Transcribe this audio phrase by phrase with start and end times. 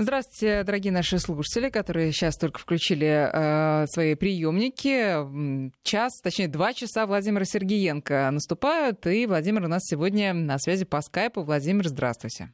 [0.00, 5.72] Здравствуйте, дорогие наши слушатели, которые сейчас только включили э, свои приемники.
[5.82, 11.00] Час, точнее, два часа Владимира Сергеенко наступают, и Владимир у нас сегодня на связи по
[11.00, 11.42] скайпу.
[11.42, 12.52] Владимир, здравствуйте.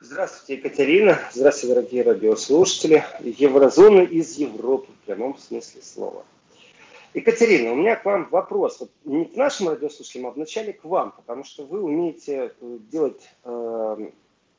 [0.00, 1.18] Здравствуйте, Екатерина.
[1.32, 3.04] Здравствуйте, дорогие радиослушатели.
[3.20, 6.24] Еврозона из Европы в прямом смысле слова.
[7.12, 8.80] Екатерина, у меня к вам вопрос.
[8.80, 14.10] Вот не к нашим радиослушателям, а вначале к вам, потому что вы умеете делать э,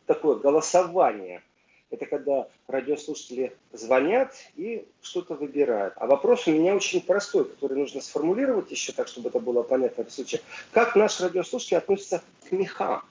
[0.08, 1.44] такое голосование–
[1.89, 5.93] это когда радиослушатели звонят и что-то выбирают.
[5.97, 10.04] А вопрос у меня очень простой, который нужно сформулировать еще так, чтобы это было понятно
[10.04, 10.42] в случае.
[10.71, 13.04] Как наш радиослушатель относится к мехам?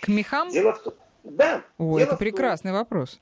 [0.00, 0.50] К мехам?
[0.50, 0.94] Дело в том...
[1.24, 1.62] Да.
[1.78, 2.78] О, это прекрасный том...
[2.78, 3.18] вопрос.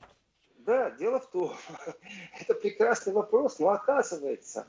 [0.57, 1.53] Да, дело в том,
[2.39, 4.67] это прекрасный вопрос, но оказывается,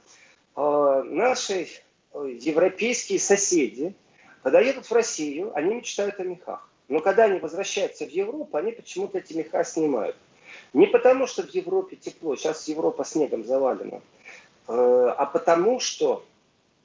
[0.57, 1.67] э, наши
[2.13, 3.95] э, европейские соседи,
[4.43, 6.70] когда едут в Россию, они мечтают о мехах.
[6.91, 10.17] Но когда они возвращаются в Европу, они почему-то эти меха снимают.
[10.73, 14.01] Не потому, что в Европе тепло, сейчас Европа снегом завалена,
[14.67, 16.25] э, а потому, что,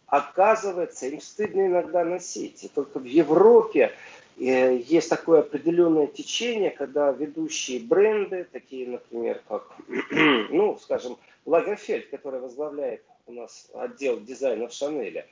[0.05, 2.63] оказывается, им стыдно иногда носить.
[2.63, 3.93] И только в Европе
[4.37, 9.75] э, есть такое определенное течение, когда ведущие бренды, такие, например, как,
[10.51, 15.25] ну, скажем, Лагерфельд, который возглавляет у нас отдел дизайна в Шанеле,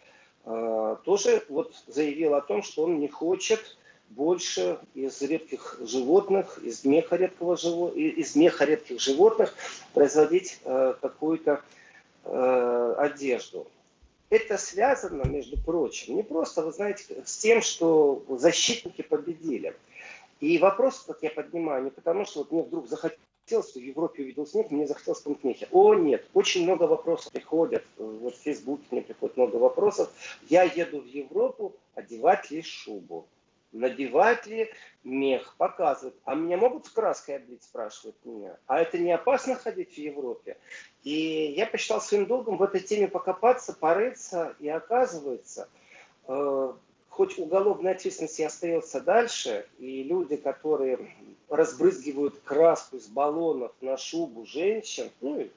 [0.45, 3.77] э, тоже вот заявил о том, что он не хочет
[4.15, 7.89] больше из редких животных, из меха, редкого живо...
[7.89, 9.53] из меха редких животных
[9.93, 11.61] производить э, какую-то
[12.25, 13.67] э, одежду.
[14.29, 19.75] Это связано, между прочим, не просто, вы знаете, с тем, что защитники победили.
[20.39, 24.23] И вопрос, как я поднимаю, не потому, что вот мне вдруг захотелось, что в Европе
[24.23, 25.67] увидел снег, мне захотелось помыть мехи.
[25.71, 27.83] О, нет, очень много вопросов приходят.
[27.97, 30.09] Вот в Фейсбуке мне приходит много вопросов.
[30.49, 33.27] Я еду в Европу одевать ли шубу
[33.73, 34.71] надевать ли
[35.03, 36.15] мех, показывают.
[36.23, 38.57] А меня могут краской облить, спрашивают меня.
[38.67, 40.57] А это не опасно ходить в Европе?
[41.03, 45.67] И я посчитал своим долгом в этой теме покопаться, порыться, и оказывается,
[46.27, 46.73] э,
[47.09, 51.13] хоть уголовная ответственность и остается дальше, и люди, которые
[51.49, 55.47] разбрызгивают краску из баллонов на шубу женщин, ну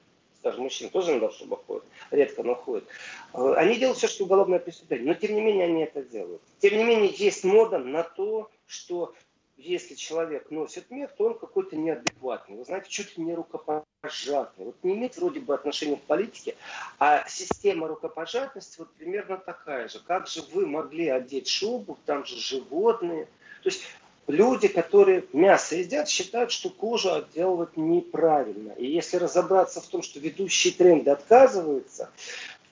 [0.47, 2.85] даже мужчин тоже иногда в шубах ходят, редко, но ходят.
[3.33, 6.41] Э, они делают все, что уголовное преступление, но тем не менее они это делают.
[6.59, 9.13] Тем не менее есть мода на то, что
[9.57, 12.57] если человек носит мех, то он какой-то неадекватный.
[12.57, 14.65] Вы знаете, чуть ли не рукопожатный.
[14.65, 16.55] Вот не имеет вроде бы отношения к политике,
[16.99, 19.99] а система рукопожатности вот примерно такая же.
[19.99, 23.25] Как же вы могли одеть шубу, там же животные.
[23.63, 23.83] То есть
[24.27, 28.73] люди, которые мясо едят, считают, что кожу отделывать неправильно.
[28.73, 32.09] И если разобраться в том, что ведущие тренды отказываются,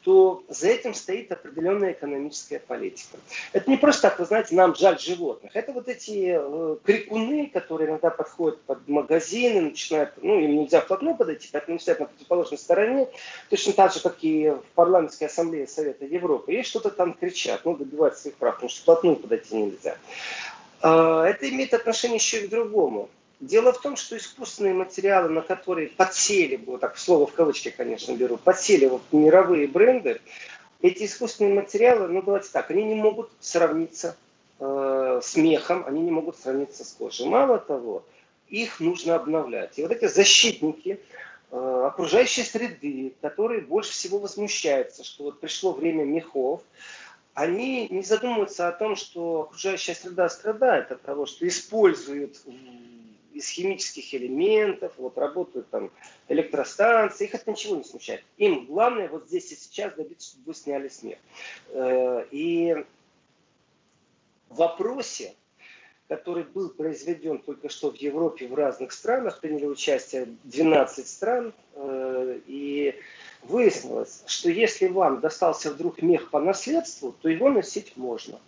[0.05, 3.17] то за этим стоит определенная экономическая политика.
[3.53, 5.55] Это не просто так, вы знаете, нам жаль животных.
[5.55, 11.17] Это вот эти э, крикуны, которые иногда подходят под магазины, начинают, ну, им нельзя вплотную
[11.17, 13.07] подойти, поэтому стоят на противоположной стороне,
[13.49, 16.53] точно так же, как и в парламентской ассамблее Совета Европы.
[16.53, 19.97] И что-то там кричат, ну, добивать своих прав, потому что вплотную подойти нельзя.
[20.81, 23.09] А, это имеет отношение еще и к другому.
[23.39, 28.13] Дело в том, что искусственные материалы, на которые подсели, вот так слово в кавычки, конечно,
[28.13, 30.21] беру, подсели вот мировые бренды,
[30.81, 34.15] эти искусственные материалы, ну давайте так, они не могут сравниться
[34.59, 37.25] э, с мехом, они не могут сравниться с кожей.
[37.27, 38.03] Мало того,
[38.47, 39.77] их нужно обновлять.
[39.77, 40.99] И вот эти защитники
[41.51, 46.61] э, окружающей среды, которые больше всего возмущаются, что вот пришло время мехов,
[47.35, 52.41] они не задумываются о том, что окружающая среда страдает от того, что используют
[53.33, 55.91] из химических элементов, вот работают там
[56.29, 58.23] электростанции, их это ничего не смущает.
[58.37, 61.19] Им главное вот здесь и сейчас добиться, чтобы вы сняли смех.
[61.71, 62.85] Э, и
[64.49, 65.33] в вопросе,
[66.07, 72.39] который был произведен только что в Европе, в разных странах, приняли участие 12 стран, э,
[72.47, 72.95] и
[73.47, 78.39] выяснилось, что если вам достался вдруг мех по наследству, то его носить можно.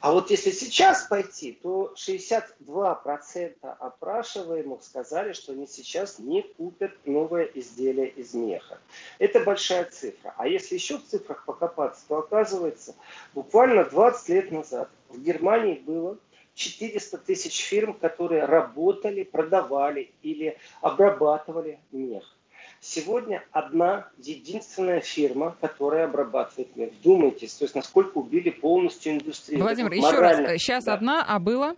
[0.00, 7.44] А вот если сейчас пойти, то 62% опрашиваемых сказали, что они сейчас не купят новое
[7.54, 8.78] изделие из меха.
[9.18, 10.34] Это большая цифра.
[10.36, 12.94] А если еще в цифрах покопаться, то оказывается,
[13.34, 16.16] буквально 20 лет назад в Германии было
[16.54, 22.37] 400 тысяч фирм, которые работали, продавали или обрабатывали мех.
[22.80, 26.92] Сегодня одна единственная фирма, которая обрабатывает мед.
[27.00, 29.62] Вдумайтесь, то есть насколько убили полностью индустрию.
[29.62, 30.94] Владимир, еще раз, сейчас да.
[30.94, 31.74] одна, а было?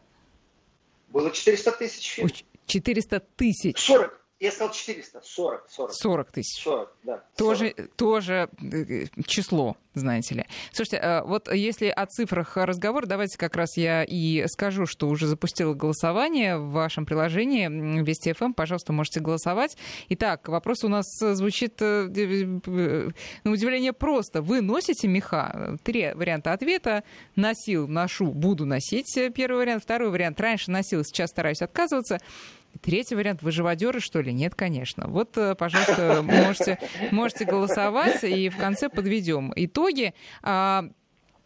[1.09, 2.29] Было 400 тысяч фирм.
[2.67, 3.79] 400 тысяч.
[3.79, 4.20] 40.
[4.41, 5.95] Я сказал 400, 40, 40.
[5.95, 6.63] 40 тысяч.
[6.63, 7.23] 40, да.
[7.37, 7.95] Тоже, 40.
[7.95, 10.47] тоже э, число, знаете ли.
[10.73, 15.27] Слушайте, э, вот если о цифрах разговор, давайте как раз я и скажу, что уже
[15.27, 17.69] запустила голосование в вашем приложении
[18.03, 18.55] Вести ФМ.
[18.55, 19.77] Пожалуйста, можете голосовать.
[20.09, 22.05] Итак, вопрос у нас звучит э,
[23.45, 24.41] на удивление просто.
[24.41, 25.77] Вы носите меха?
[25.85, 27.05] Три варианта ответа.
[27.37, 29.19] Носил, ношу, буду носить.
[29.35, 29.83] Первый вариант.
[29.83, 30.41] Второй вариант.
[30.41, 32.21] Раньше носил, сейчас стараюсь отказываться.
[32.81, 34.33] Третий вариант, вы живодеры, что ли?
[34.33, 35.07] Нет, конечно.
[35.09, 36.79] Вот, э, пожалуйста, можете,
[37.11, 40.15] можете голосовать, и в конце подведем итоги.
[40.43, 40.85] А,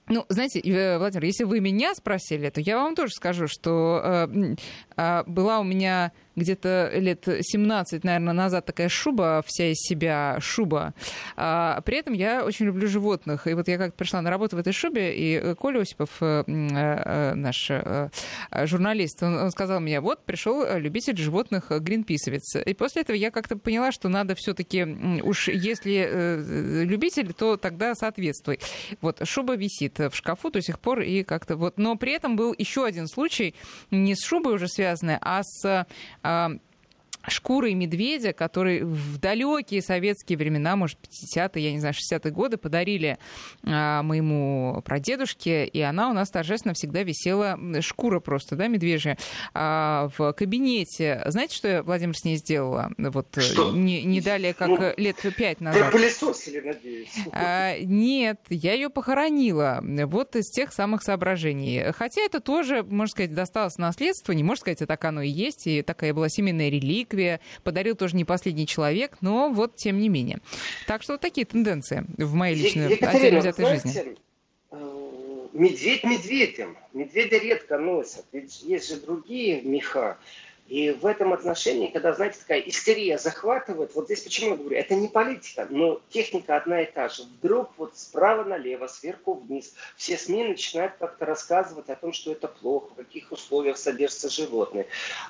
[0.07, 4.55] ну, знаете, э, Владимир, если вы меня спросили, то я вам тоже скажу, что э,
[4.97, 10.95] была у меня где-то лет 17, наверное, назад такая шуба, вся из себя шуба.
[11.37, 13.47] А, при этом я очень люблю животных.
[13.47, 16.45] И вот я как-то пришла на работу в этой шубе, и э, Коля Осипов, э,
[16.47, 17.71] э, наш
[18.69, 22.57] журналист, он, сказал мне, вот пришел любитель животных гринписовец.
[22.65, 24.85] И после этого я как-то поняла, что надо все-таки,
[25.23, 28.59] уж если любитель, то тогда соответствуй.
[29.01, 31.79] Вот шуба висит в шкафу до сих пор, и как-то вот.
[31.79, 33.55] Но при этом был еще один случай,
[33.91, 35.87] не с шубой уже связанный, а с
[36.23, 36.61] Um,
[37.29, 43.19] шкурой медведя, который в далекие советские времена, может, 50-е, я не знаю, 60-е годы подарили
[43.65, 49.19] а, моему прадедушке, и она у нас торжественно всегда висела, шкура просто, да, медвежья,
[49.53, 51.23] а, в кабинете.
[51.27, 52.91] Знаете, что я, Владимир, с ней сделала?
[52.99, 53.73] Вот что?
[53.73, 55.91] Не, не далее, как ну, лет пять назад.
[55.91, 57.15] Пропылесосили, надеюсь.
[57.33, 59.83] А, нет, я ее похоронила.
[59.83, 61.93] Вот из тех самых соображений.
[61.93, 65.67] Хотя это тоже, можно сказать, досталось наследство, не можно сказать, а так оно и есть,
[65.67, 67.41] и такая была семейная реликвия, реликвия.
[67.63, 70.41] Подарил тоже не последний человек, но вот тем не менее.
[70.87, 74.17] Так что вот такие тенденции в моей личной отдельно взятой жизни.
[74.71, 76.77] Э, медведь медведем.
[76.93, 78.25] Медведя редко носят.
[78.33, 80.19] Ведь есть же другие меха.
[80.69, 84.95] И в этом отношении, когда, знаете, такая истерия захватывает, вот здесь почему я говорю, это
[84.95, 87.25] не политика, но техника одна и та же.
[87.25, 92.49] Вдруг вот справа налево, сверху вниз, все СМИ начинают как-то рассказывать о том, что это
[92.49, 94.87] плохо, в каких условиях содержатся животные.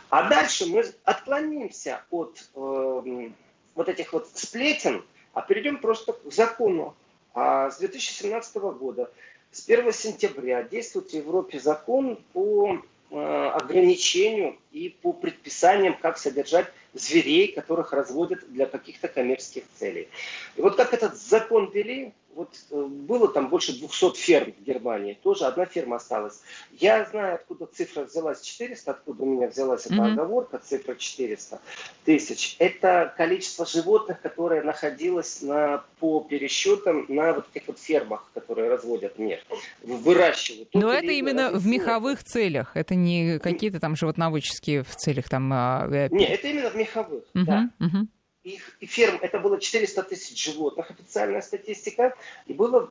[0.08, 3.30] А дальше мы отклонимся от э,
[3.74, 6.94] вот этих вот сплетен, а перейдем просто к закону.
[7.34, 9.10] А с 2017 года,
[9.50, 17.52] с 1 сентября действует в Европе закон по ограничению и по предписаниям, как содержать зверей,
[17.52, 20.08] которых разводят для каких-то коммерческих целей.
[20.56, 25.18] И вот как этот закон ввели, вот э, было там больше 200 ферм в Германии,
[25.22, 26.42] тоже одна ферма осталась.
[26.72, 30.12] Я знаю, откуда цифра взялась 400, откуда у меня взялась эта mm-hmm.
[30.12, 31.60] оговорка, цифра 400
[32.04, 32.56] тысяч.
[32.58, 39.18] Это количество животных, которое находилось на, по пересчетам на вот этих вот фермах, которые разводят
[39.18, 39.40] мир,
[39.82, 40.68] выращивают.
[40.74, 45.50] Но это именно в меховых целях, это не какие-то там животноводческие в целях там...
[45.52, 47.70] А, э, Нет, это именно в меховых, uh-huh, да.
[47.80, 48.06] Uh-huh
[48.44, 52.14] их ферм, это было 400 тысяч животных, официальная статистика,
[52.46, 52.88] и было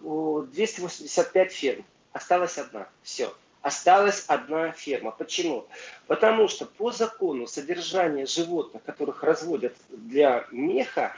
[0.48, 1.86] 285 ферм.
[2.12, 2.90] Осталась одна.
[3.04, 3.34] Все.
[3.62, 5.12] Осталась одна ферма.
[5.12, 5.66] Почему?
[6.08, 11.16] Потому что по закону содержание животных, которых разводят для меха,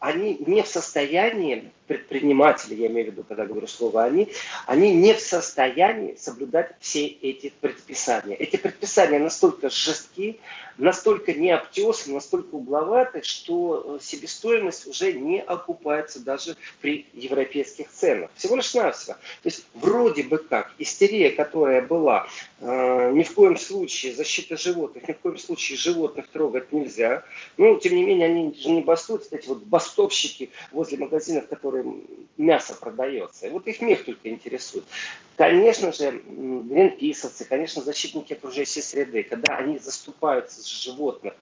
[0.00, 4.28] они не в состоянии, предприниматели, я имею в виду, когда говорю слово они,
[4.66, 8.34] они не в состоянии соблюдать все эти предписания.
[8.34, 10.36] Эти предписания настолько жесткие,
[10.78, 18.30] настолько необтесаны, настолько угловаты, что э, себестоимость уже не окупается даже при европейских ценах.
[18.36, 19.14] Всего лишь навсего.
[19.14, 22.26] То есть вроде бы как истерия, которая была,
[22.60, 27.24] э, ни в коем случае защита животных, ни в коем случае животных трогать нельзя.
[27.56, 31.73] Но, тем не менее, они же не бастуют, эти вот бастовщики возле магазинов, которые
[32.36, 33.46] мясо продается.
[33.46, 34.84] И вот их мех только интересует.
[35.36, 41.34] Конечно же, гринписовцы, конечно, защитники окружающей среды, когда они заступаются за животных,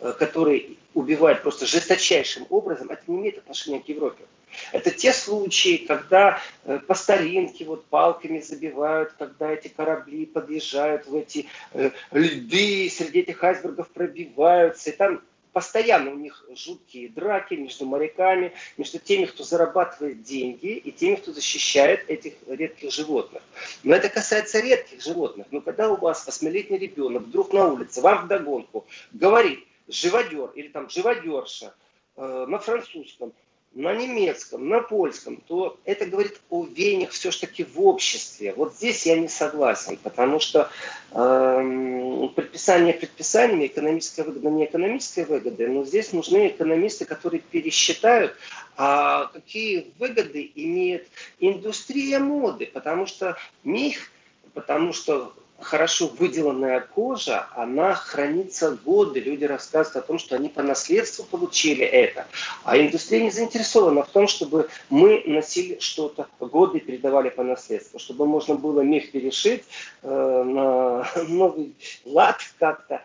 [0.00, 4.24] э, которые убивают просто жесточайшим образом, это не имеет отношения к Европе.
[4.72, 11.14] Это те случаи, когда э, по старинке вот палками забивают, когда эти корабли подъезжают в
[11.14, 17.86] эти э, льды, среди этих айсбергов пробиваются, и там постоянно у них жуткие драки между
[17.86, 23.42] моряками, между теми, кто зарабатывает деньги, и теми, кто защищает этих редких животных.
[23.82, 25.46] Но это касается редких животных.
[25.50, 30.88] Но когда у вас восьмилетний ребенок вдруг на улице вам вдогонку говорит живодер или там
[30.90, 31.74] живодерша
[32.16, 33.32] э, на французском,
[33.78, 38.52] на немецком, на польском, то это говорит о веяниях все-таки в обществе.
[38.52, 40.68] Вот здесь я не согласен, потому что
[41.12, 48.34] э, предписание предписаниями, экономическая выгода не экономическая выгода, но здесь нужны экономисты, которые пересчитают,
[48.76, 51.06] а какие выгоды имеет
[51.38, 54.10] индустрия моды, потому что них,
[54.54, 59.20] потому что хорошо выделанная кожа, она хранится годы.
[59.20, 62.26] Люди рассказывают о том, что они по наследству получили это.
[62.64, 68.26] А индустрия не заинтересована в том, чтобы мы носили что-то годы передавали по наследству, чтобы
[68.26, 69.64] можно было мех перешить
[70.02, 71.74] э, на новый
[72.04, 73.02] лад как-то.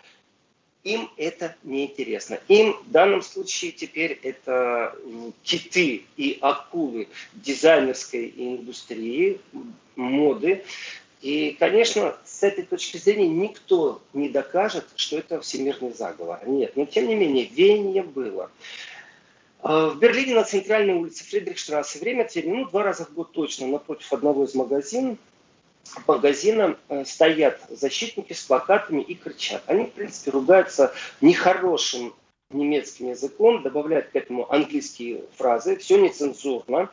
[0.84, 2.40] Им это неинтересно.
[2.50, 4.94] Им в данном случае теперь это
[5.42, 9.40] киты и акулы дизайнерской индустрии,
[9.96, 10.64] моды,
[11.24, 16.46] и, конечно, с этой точки зрения никто не докажет, что это всемирный заговор.
[16.46, 18.52] Нет, но тем не менее, веяние было.
[19.62, 23.32] А, в Берлине на центральной улице Фридрихштрассе время от времени, ну, два раза в год
[23.32, 25.18] точно, напротив одного из магазинов,
[26.08, 29.64] магазина э, стоят защитники с плакатами и кричат.
[29.68, 32.14] Они, в принципе, ругаются нехорошим
[32.50, 36.90] немецким языком, добавляют к этому английские фразы, все нецензурно.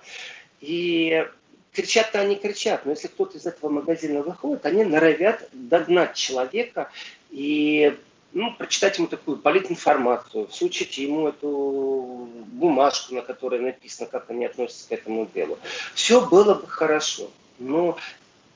[0.61, 1.27] И
[1.73, 6.91] кричат-то они кричат, но если кто-то из этого магазина выходит, они норовят догнать человека
[7.31, 7.97] и
[8.33, 14.89] ну, прочитать ему такую политинформацию, всучить ему эту бумажку, на которой написано, как они относятся
[14.89, 15.59] к этому делу.
[15.95, 17.99] Все было бы хорошо, но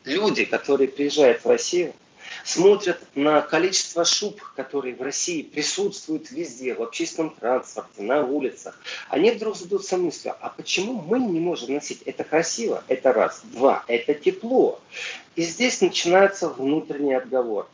[0.04, 1.92] люди, которые приезжают в Россию,
[2.44, 9.30] смотрят на количество шуб, которые в России присутствуют везде, в общественном транспорте, на улицах, они
[9.30, 12.02] вдруг задаются мыслью, а почему мы не можем носить?
[12.02, 13.42] Это красиво, это раз.
[13.44, 14.80] Два, это тепло.
[15.34, 17.70] И здесь начинаются внутренние отговорки.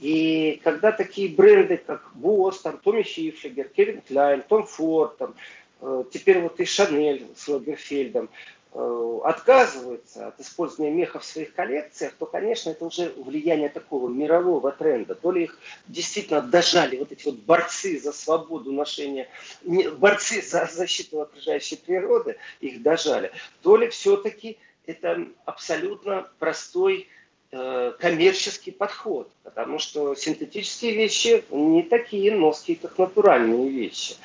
[0.00, 5.34] И когда такие бренды, как Босс, там, Томми Хифлигер, Кевин Кляйн, Том Форд, там,
[5.80, 8.28] э, теперь вот и Шанель с Лагерфельдом,
[8.74, 15.14] отказываются от использования меха в своих коллекциях, то, конечно, это уже влияние такого мирового тренда.
[15.14, 19.28] То ли их действительно дожали вот эти вот борцы за свободу ношения,
[19.62, 27.08] борцы за защиту окружающей природы, их дожали, то ли все-таки это абсолютно простой
[27.50, 34.16] э, коммерческий подход, потому что синтетические вещи не такие ноские, как натуральные вещи.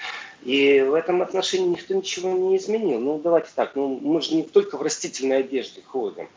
[0.44, 3.00] И в этом отношении никто ничего не изменил.
[3.00, 6.28] Ну, давайте так, ну, мы же не только в растительной одежде ходим.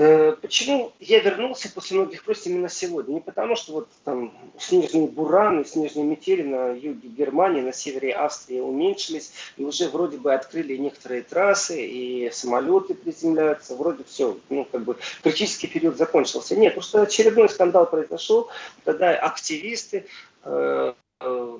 [0.00, 3.14] Э, почему я вернулся после многих просьб именно сегодня?
[3.14, 8.60] Не потому, что вот там снежные бураны, снежные метели на юге Германии, на севере Австрии
[8.60, 14.84] уменьшились, и уже вроде бы открыли некоторые трассы, и самолеты приземляются, вроде все, ну, как
[14.84, 16.54] бы критический период закончился.
[16.54, 18.48] Нет, что очередной скандал произошел,
[18.84, 20.06] когда активисты
[20.44, 21.58] э, э,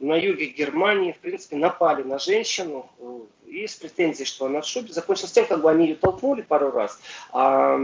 [0.00, 4.92] на юге Германии, в принципе, напали на женщину э, и с претензией, что она шубе,
[4.92, 7.00] закончилось тем, как бы они ее толкнули пару раз,
[7.32, 7.74] а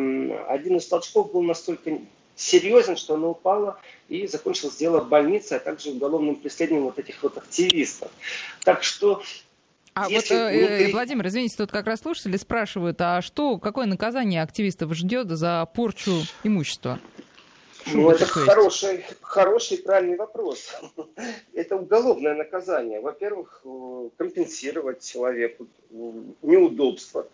[0.48, 1.98] один из толчков был настолько
[2.36, 3.78] серьезен, что она упала
[4.08, 8.10] и закончилось дело в больнице, а также уголовным преследованием вот этих вот активистов.
[8.64, 9.22] Так что
[9.94, 14.42] а Если вот, э, Владимир, извините, тут как раз слушатели спрашивают, а что, какое наказание
[14.42, 16.98] активистов ждет за порчу имущества?
[17.92, 20.74] Ну, это хороший, хороший, правильный вопрос.
[21.52, 23.00] Это уголовное наказание.
[23.00, 27.26] Во-первых, э, компенсировать человеку неудобства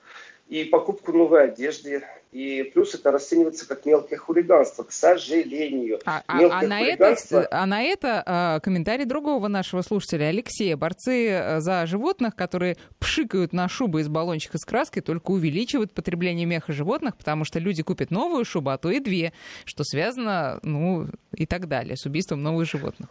[0.50, 2.02] и покупку новой одежды.
[2.33, 5.99] И плюс это расценивается как мелкое хулиганство, к сожалению.
[6.04, 7.16] А, а, а, на, это,
[7.50, 10.76] а на это а, комментарий другого нашего слушателя, Алексея.
[10.76, 16.47] Борцы э, за животных, которые пшикают на шубы из баллончика с краской, только увеличивают потребление
[16.47, 19.33] меха животных, потому что люди купят новую шубу, а то и две,
[19.64, 23.09] что связано, ну, и так далее, с убийством новых животных.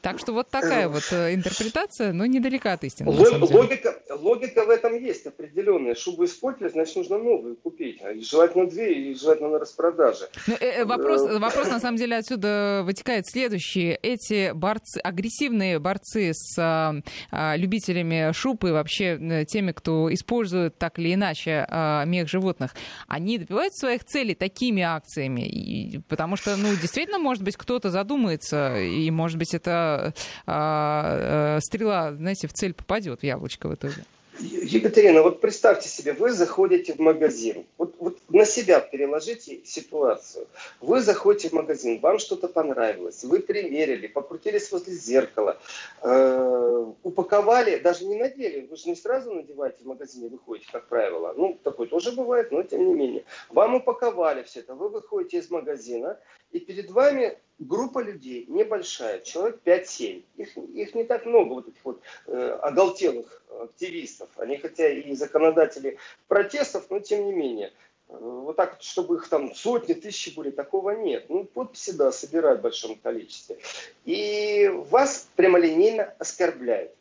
[0.00, 3.10] Так что вот такая вот э, интерпретация, но недалека от истины.
[3.10, 5.94] Логика, логика в этом есть определенная.
[5.96, 8.00] Шубу испортили, значит, нужно новую купить.
[8.14, 10.28] И желательно две, и желательно на распродаже.
[10.46, 13.98] Ну, э, э, вопрос, вопрос, на самом деле, отсюда вытекает следующий.
[14.02, 16.94] Эти борцы, агрессивные борцы с а,
[17.30, 22.74] а, любителями шуб и вообще теми, кто использует так или иначе а, мех животных,
[23.08, 25.48] они добиваются своих целей такими акциями?
[25.48, 30.12] И, потому что, ну, действительно, может быть, кто-то задумается, и, может быть, это а,
[30.46, 34.04] а, стрела, знаете, в цель попадет в яблочко в итоге.
[34.40, 37.66] Екатерина, вот представьте себе, вы заходите в магазин.
[37.76, 40.46] Вот, вот на себя переложите ситуацию.
[40.80, 45.58] Вы заходите в магазин, вам что-то понравилось, вы примерили, покрутились возле зеркала,
[46.02, 48.66] э, упаковали, даже не надели.
[48.70, 51.34] Вы же не сразу надеваете в магазине, выходите, как правило.
[51.36, 53.24] Ну, такое тоже бывает, но тем не менее.
[53.50, 56.18] Вам упаковали все это, вы выходите из магазина,
[56.52, 60.22] и перед вами группа людей небольшая, человек 5-7.
[60.36, 64.28] Их, их не так много, вот этих вот э, оголтелых активистов.
[64.36, 67.72] Они хотя и законодатели протестов, но тем не менее.
[68.08, 71.26] Вот так, чтобы их там сотни, тысячи были, такого нет.
[71.28, 73.58] Ну, подписи, да, собирают в большом количестве.
[74.06, 76.92] И вас прямолинейно оскорбляют.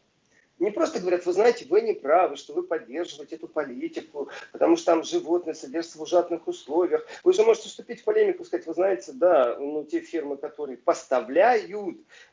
[0.60, 4.88] Не просто говорят, вы знаете, вы не правы, что вы поддерживаете эту политику, потому что
[4.88, 7.06] там животные содержатся в ужасных условиях.
[7.24, 10.78] Вы же можете вступить в полемику и сказать, вы знаете, да, ну те фирмы, которые
[10.78, 11.48] поставляют,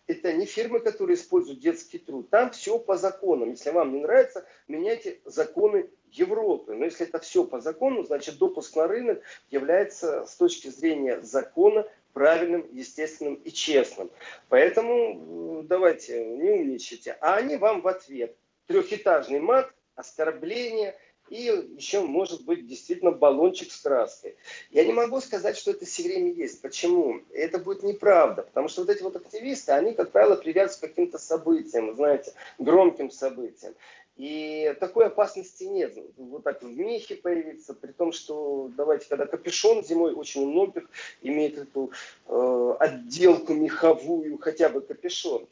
[0.06, 2.28] это не фирмы, которые используют детский труд.
[2.30, 3.50] Там все по законам.
[3.50, 6.74] Если вам не нравится, меняйте законы Европы.
[6.74, 11.86] Но если это все по закону, значит допуск на рынок является с точки зрения закона
[12.14, 14.10] правильным, естественным и честным.
[14.48, 17.18] Поэтому давайте, не умничайте.
[17.20, 18.34] А они вам в ответ
[18.66, 20.96] трехэтажный мат, оскорбление
[21.30, 21.42] и
[21.76, 24.36] еще может быть действительно баллончик с краской.
[24.70, 26.60] Я не могу сказать, что это все время есть.
[26.60, 27.20] Почему?
[27.32, 31.18] Это будет неправда, потому что вот эти вот активисты, они, как правило, привязываются к каким-то
[31.18, 33.74] событиям, знаете, громким событиям.
[34.16, 35.98] И такой опасности нет.
[36.16, 40.88] Вот так в мехе появиться, при том, что, давайте, когда капюшон зимой очень у многих
[41.22, 41.90] имеет эту
[42.28, 45.48] э, отделку меховую, хотя бы капюшон.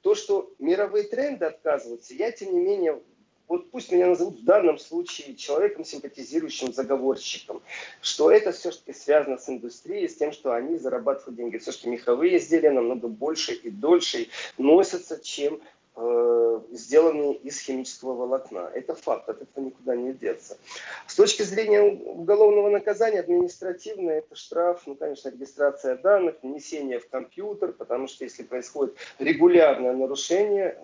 [0.00, 3.02] То, что мировые тренды отказываются, я, тем не менее,
[3.48, 7.62] вот пусть меня назовут в данном случае человеком, симпатизирующим заговорщиком,
[8.00, 11.58] что это все-таки связано с индустрией, с тем, что они зарабатывают деньги.
[11.58, 15.60] Все-таки меховые изделия намного больше и дольше носятся, чем
[15.98, 18.70] Э, сделанные из химического волокна.
[18.74, 20.58] Это факт, от этого никуда не деться.
[21.06, 27.72] С точки зрения уголовного наказания, административное, это штраф, ну, конечно, регистрация данных, внесение в компьютер,
[27.72, 30.78] потому что если происходит регулярное нарушение,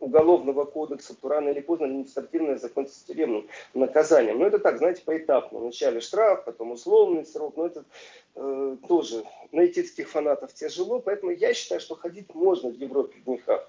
[0.00, 4.38] уголовного кодекса, то рано или поздно административное закончится тюремным наказанием.
[4.38, 5.58] Но это так, знаете, поэтапно.
[5.60, 7.56] Вначале штраф, потом условный срок.
[7.56, 7.84] Но это
[8.34, 11.00] э, тоже найти таких фанатов тяжело.
[11.00, 13.68] Поэтому я считаю, что ходить можно в Европе в мехах.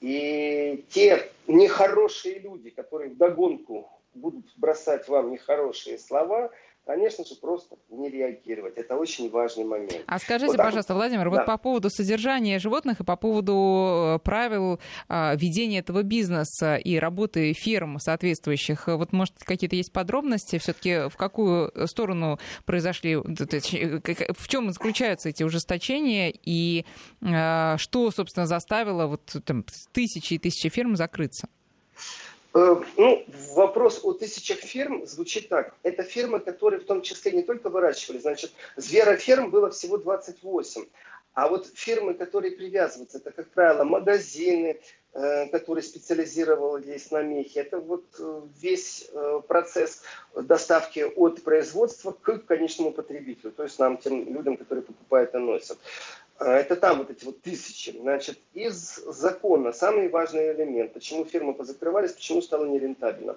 [0.00, 6.50] И те нехорошие люди, которые вдогонку будут бросать вам нехорошие слова–
[6.88, 8.78] конечно же, просто не реагировать.
[8.78, 10.04] Это очень важный момент.
[10.06, 11.30] А скажите, вот пожалуйста, Владимир, да.
[11.30, 16.96] вот по поводу содержания животных и по поводу э, правил а, ведения этого бизнеса и
[16.96, 24.72] работы фирм соответствующих, вот, может, какие-то есть подробности все-таки, в какую сторону произошли, в чем
[24.72, 26.86] заключаются эти ужесточения и
[27.20, 31.48] а, что, собственно, заставило вот там, тысячи и тысячи фирм закрыться?
[32.54, 35.74] Э, ну, вопрос о тысячах ферм звучит так.
[35.82, 40.86] Это фермы, которые в том числе не только выращивали, значит, звероферм было всего 28.
[41.34, 44.80] А вот фирмы, которые привязываются, это, как правило, магазины,
[45.12, 47.60] э, которые специализировались на мехе.
[47.60, 49.10] Это вот э, весь
[49.46, 50.02] процесс
[50.34, 55.78] доставки от производства к конечному потребителю, то есть нам, тем людям, которые покупают и носят.
[56.38, 57.90] А, это там вот эти вот тысячи.
[57.90, 63.36] Значит, из закона самый важный элемент, почему фирмы позакрывались, почему стало нерентабельно.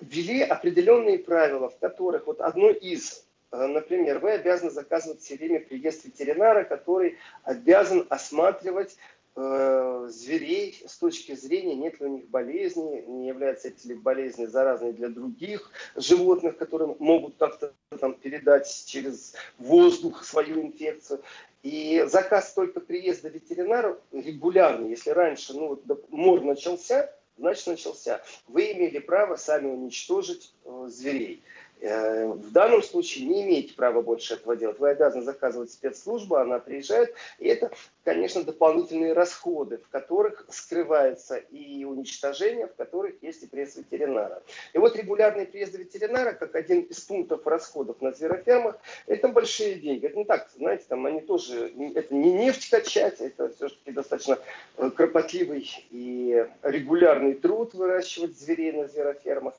[0.00, 5.60] Ввели определенные правила, в которых вот одно из а, Например, вы обязаны заказывать все время
[5.60, 8.96] приезд ветеринара, который обязан осматривать
[9.36, 14.44] э, зверей с точки зрения, нет ли у них болезни, не являются эти ли болезни
[14.46, 21.22] заразной для других животных, которые могут как-то там передать через воздух свою инфекцию.
[21.62, 24.90] И заказ только приезда ветеринара регулярный.
[24.90, 28.22] Если раньше ну, мор начался, значит начался.
[28.46, 31.42] Вы имели право сами уничтожить э, зверей.
[31.80, 34.78] Э, в данном случае не имеете права больше этого делать.
[34.78, 37.14] Вы обязаны заказывать спецслужбу, она приезжает.
[37.38, 37.70] И это,
[38.04, 44.42] конечно, дополнительные расходы, в которых скрывается и уничтожение, в которых есть и пресс ветеринара.
[44.72, 50.06] И вот регулярные приезды ветеринара, как один из пунктов расходов на зверофермах, это большие деньги.
[50.06, 54.38] Это не так, знаете, там они тоже, это не нефть качать, это все-таки достаточно
[54.78, 59.54] э, кропотливый и регулярный труд выращивать зверей на зверофермах.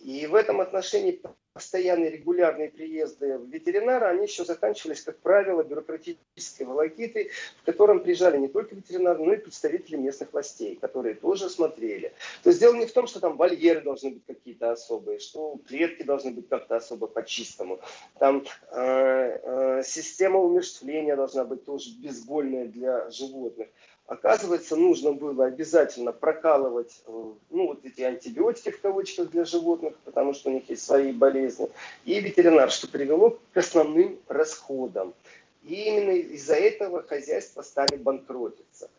[0.00, 1.20] И в этом отношении
[1.52, 7.30] постоянные регулярные приезды ветеринара, они еще заканчивались, как правило, бюрократической волокитой,
[7.62, 12.14] в котором приезжали не только ветеринары, но и представители местных властей, которые тоже смотрели.
[12.42, 16.02] То есть дело не в том, что там вольеры должны быть какие-то особые, что клетки
[16.02, 17.80] должны быть как-то особо по-чистому.
[18.18, 23.68] Там э, э, система умерщвления должна быть тоже безбольная для животных.
[24.10, 27.12] Оказывается, нужно было обязательно прокалывать э,
[27.50, 31.70] ну, вот эти антибиотики в кавычках для животных, потому что у них есть свои болезни,
[32.04, 35.14] и ветеринар, что привело к основным расходам.
[35.62, 38.90] И именно из-за этого хозяйства стали банкротиться.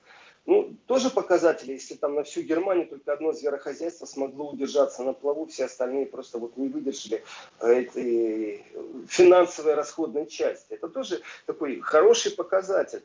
[0.47, 5.45] Ну, тоже показатели, если там на всю Германию только одно зверохозяйство смогло удержаться на плаву,
[5.45, 7.23] все остальные просто вот не выдержали
[7.59, 8.63] этой
[9.07, 10.73] финансовой расходной части.
[10.73, 13.03] Это тоже такой хороший показатель.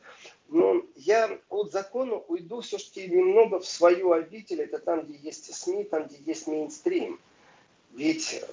[0.49, 5.83] Но я от закона уйду все-таки немного в свою обитель, это там, где есть СМИ,
[5.83, 7.19] там, где есть мейнстрим.
[7.93, 8.43] Ведь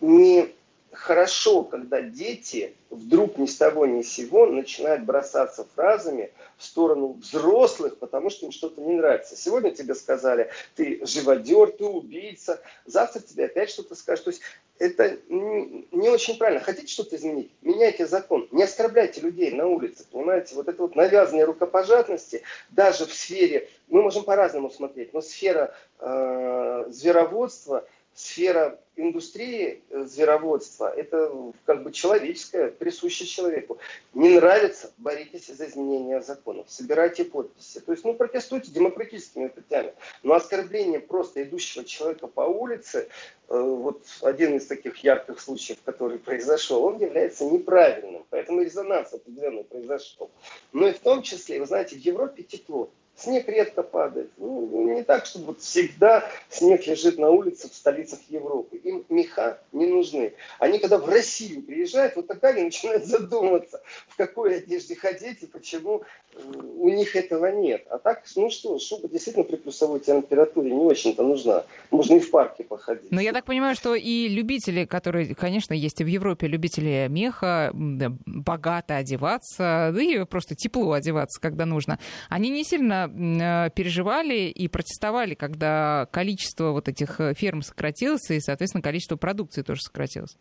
[0.00, 0.54] не
[0.94, 7.14] хорошо, когда дети вдруг ни с того ни с сего начинают бросаться фразами в сторону
[7.20, 9.36] взрослых, потому что им что-то не нравится.
[9.36, 14.24] Сегодня тебе сказали, ты живодер, ты убийца, завтра тебе опять что-то скажут.
[14.24, 14.42] То есть
[14.78, 16.60] это не очень правильно.
[16.60, 17.50] Хотите что-то изменить?
[17.62, 18.48] Меняйте закон.
[18.50, 20.06] Не оскорбляйте людей на улице.
[20.10, 25.74] Понимаете, вот это вот навязанные рукопожатности, даже в сфере, мы можем по-разному смотреть, но сфера
[25.98, 33.78] э, звероводства– сфера индустрии э, звероводства, это как бы человеческое, присуще человеку.
[34.12, 37.80] Не нравится, боритесь за изменение законов, собирайте подписи.
[37.80, 39.94] То есть, ну, протестуйте демократическими путями.
[40.22, 43.08] Но оскорбление просто идущего человека по улице,
[43.48, 48.24] э, вот один из таких ярких случаев, который произошел, он является неправильным.
[48.30, 50.30] Поэтому резонанс определенный произошел.
[50.72, 52.90] Но и в том числе, вы знаете, в Европе тепло.
[53.16, 54.30] Снег редко падает.
[54.38, 58.76] Ну, не так, чтобы вот всегда снег лежит на улице в столицах Европы.
[58.76, 60.32] Им меха не нужны.
[60.58, 65.46] Они, когда в Россию приезжают, вот тогда они начинают задумываться, в какой одежде ходить и
[65.46, 66.02] почему
[66.34, 66.38] э,
[66.76, 67.86] у них этого нет.
[67.88, 71.64] А так, ну что, шуба действительно при плюсовой температуре не очень-то нужна.
[71.92, 73.12] Можно и в парке походить.
[73.12, 77.70] Но я так понимаю, что и любители, которые, конечно, есть и в Европе, любители меха,
[77.72, 84.68] богато одеваться, да и просто тепло одеваться, когда нужно, они не сильно Э, переживали и
[84.68, 90.36] протестовали, когда количество вот этих э, ферм сократилось, и, соответственно, количество продукции тоже сократилось.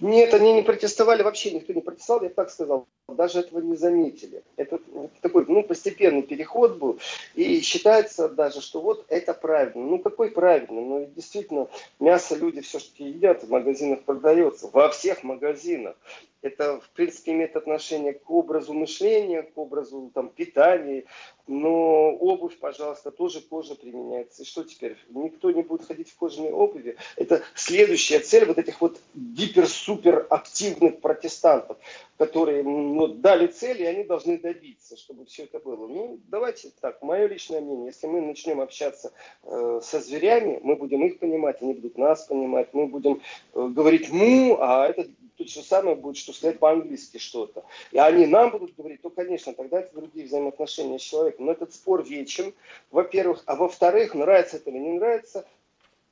[0.00, 4.42] Нет, они не протестовали, вообще никто не протестовал, я так сказал, даже этого не заметили.
[4.56, 4.80] Это
[5.20, 6.98] такой ну, постепенный переход был,
[7.34, 9.84] и считается даже, что вот это правильно.
[9.84, 10.80] Ну какой правильно?
[10.80, 11.68] Ну действительно,
[12.00, 15.96] мясо люди все-таки едят, в магазинах продается, во всех магазинах
[16.42, 21.04] это, в принципе, имеет отношение к образу мышления, к образу там, питания.
[21.48, 24.42] Но обувь, пожалуйста, тоже кожа применяется.
[24.42, 24.96] И что теперь?
[25.10, 26.96] Никто не будет ходить в кожаной обуви.
[27.14, 31.78] Это следующая цель вот этих вот гипер-супер активных протестантов,
[32.16, 35.86] которые ну, дали цель, и они должны добиться, чтобы все это было.
[35.86, 37.86] Ну, давайте так, мое личное мнение.
[37.86, 39.12] Если мы начнем общаться
[39.44, 43.22] э, со зверями, мы будем их понимать, они будут нас понимать, мы будем
[43.54, 47.64] э, говорить «му», а это то же самое будет, что сказать по-английски что-то.
[47.92, 51.46] И они нам будут говорить, то, конечно, тогда это другие взаимоотношения с человеком.
[51.46, 52.54] Но этот спор вечен,
[52.90, 53.42] во-первых.
[53.46, 55.46] А во-вторых, нравится это или не нравится,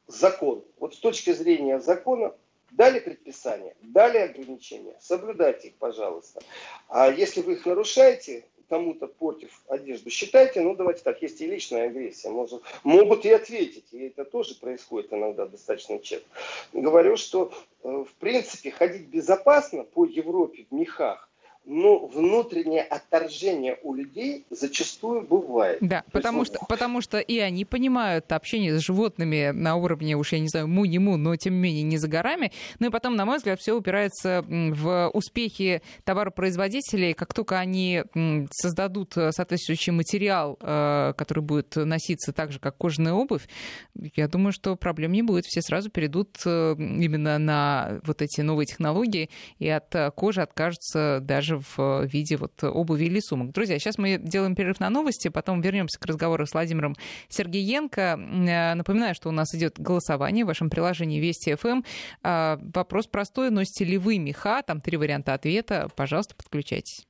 [0.06, 0.62] закон.
[0.78, 2.34] Вот с точки зрения закона,
[2.70, 6.40] дали предписания, дали ограничения, соблюдайте их, пожалуйста.
[6.88, 11.86] А если вы их нарушаете, кому-то портив одежду, считайте, ну давайте так, есть и личная
[11.86, 16.26] агрессия, может, могут и ответить, и это тоже происходит иногда достаточно часто.
[16.72, 17.52] Говорю, что
[17.84, 21.30] э, в принципе ходить безопасно по Европе в мехах,
[21.66, 25.78] но внутреннее отторжение у людей зачастую бывает.
[25.80, 30.16] Да, То потому есть, что, потому что и они понимают общение с животными на уровне,
[30.16, 32.52] уж я не знаю, му не му, но тем не менее не за горами.
[32.80, 37.14] Ну и потом, на мой взгляд, все упирается в успехи товаропроизводителей.
[37.14, 38.02] Как только они
[38.50, 43.48] создадут соответствующий материал, э, который будет носиться так же, как кожаная обувь,
[43.94, 45.46] я думаю, что проблем не будет.
[45.46, 51.53] Все сразу перейдут э, именно на вот эти новые технологии и от кожи откажутся даже
[51.54, 53.52] даже в виде вот обуви или сумок.
[53.52, 56.94] Друзья, сейчас мы делаем перерыв на новости, потом вернемся к разговору с Владимиром
[57.28, 58.00] Сергеенко.
[58.00, 61.82] Э, напоминаю, что у нас идет голосование в вашем приложении Вести ФМ.
[62.22, 64.62] А, вопрос простой, носите ли вы меха?
[64.62, 65.88] Там три варианта ответа.
[65.96, 67.04] Пожалуйста, подключайтесь.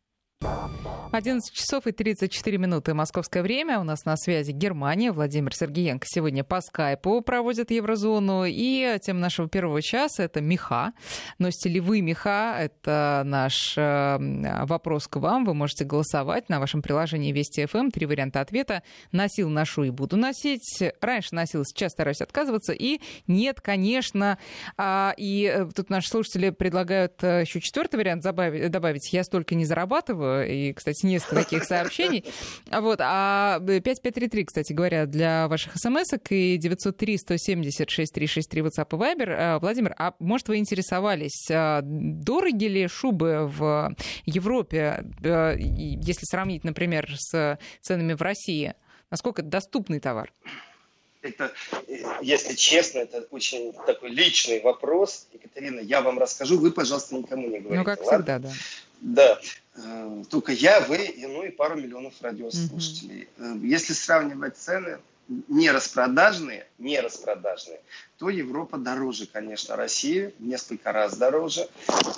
[1.14, 3.78] 11 часов и 34 минуты московское время.
[3.78, 5.12] У нас на связи Германия.
[5.12, 8.44] Владимир Сергеенко сегодня по скайпу проводит Еврозону.
[8.44, 10.92] И тема нашего первого часа— это меха.
[11.38, 12.56] Носите ли вы меха?
[12.58, 15.44] Это наш э, вопрос к вам.
[15.44, 17.90] Вы можете голосовать на вашем приложении Вести ФМ.
[17.90, 18.82] Три варианта ответа.
[19.12, 20.82] Носил, ношу и буду носить.
[21.00, 22.72] Раньше носил, сейчас стараюсь отказываться.
[22.72, 24.38] И нет, конечно.
[24.76, 29.12] А, и э, тут наши слушатели предлагают э, еще четвертый вариант добавить.
[29.12, 32.24] Я столько не зарабатываю и, кстати, несколько таких сообщений.
[32.70, 39.34] Вот, а 5533, кстати говоря, для ваших смс и 903 170 6363 WhatsApp и Viber.
[39.36, 43.94] А, Владимир, а может вы интересовались, а, дороги ли шубы в
[44.26, 48.74] Европе, а, если сравнить, например, с ценами в России?
[49.10, 50.32] Насколько это доступный товар?
[51.24, 51.52] это,
[52.20, 55.26] если честно, это очень такой личный вопрос.
[55.32, 57.78] Екатерина, я вам расскажу, вы, пожалуйста, никому не говорите.
[57.78, 58.16] Ну, как ладно?
[58.16, 58.52] всегда, да.
[59.00, 59.40] Да.
[59.76, 63.28] Э, только я, вы, и, ну и пару миллионов радиослушателей.
[63.38, 63.64] Угу.
[63.64, 64.98] Если сравнивать цены,
[65.48, 67.80] не распродажные, не распродажные,
[68.18, 71.68] то Европа дороже, конечно, России, несколько раз дороже.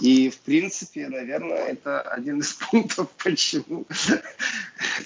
[0.00, 3.86] И, в принципе, наверное, это один из пунктов, почему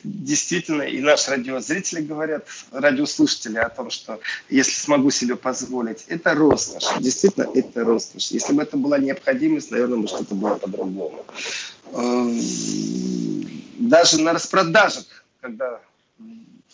[0.03, 6.99] действительно и наши радиозрители говорят, радиослушатели о том, что если смогу себе позволить, это роскошь.
[7.01, 8.29] Действительно, это роскошь.
[8.29, 11.25] Если бы это была необходимость, наверное, бы что-то было по-другому.
[11.93, 12.41] Эм,
[13.79, 15.05] даже на распродажах,
[15.41, 15.81] когда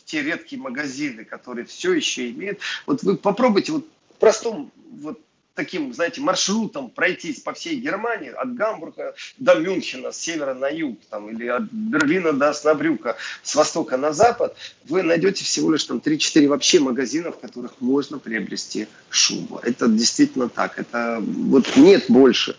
[0.05, 2.61] те редкие магазины, которые все еще имеют.
[2.87, 3.87] Вот вы попробуйте вот
[4.19, 5.21] простом вот
[5.55, 11.01] таким, знаете, маршрутом пройтись по всей Германии, от Гамбурга до Мюнхена, с севера на юг,
[11.11, 15.99] там, или от Берлина до Оснабрюка, с востока на запад, вы найдете всего лишь там
[16.05, 19.59] 3-4 вообще магазина, в которых можно приобрести шубу.
[19.63, 20.79] Это действительно так.
[20.79, 22.57] Это вот нет больше.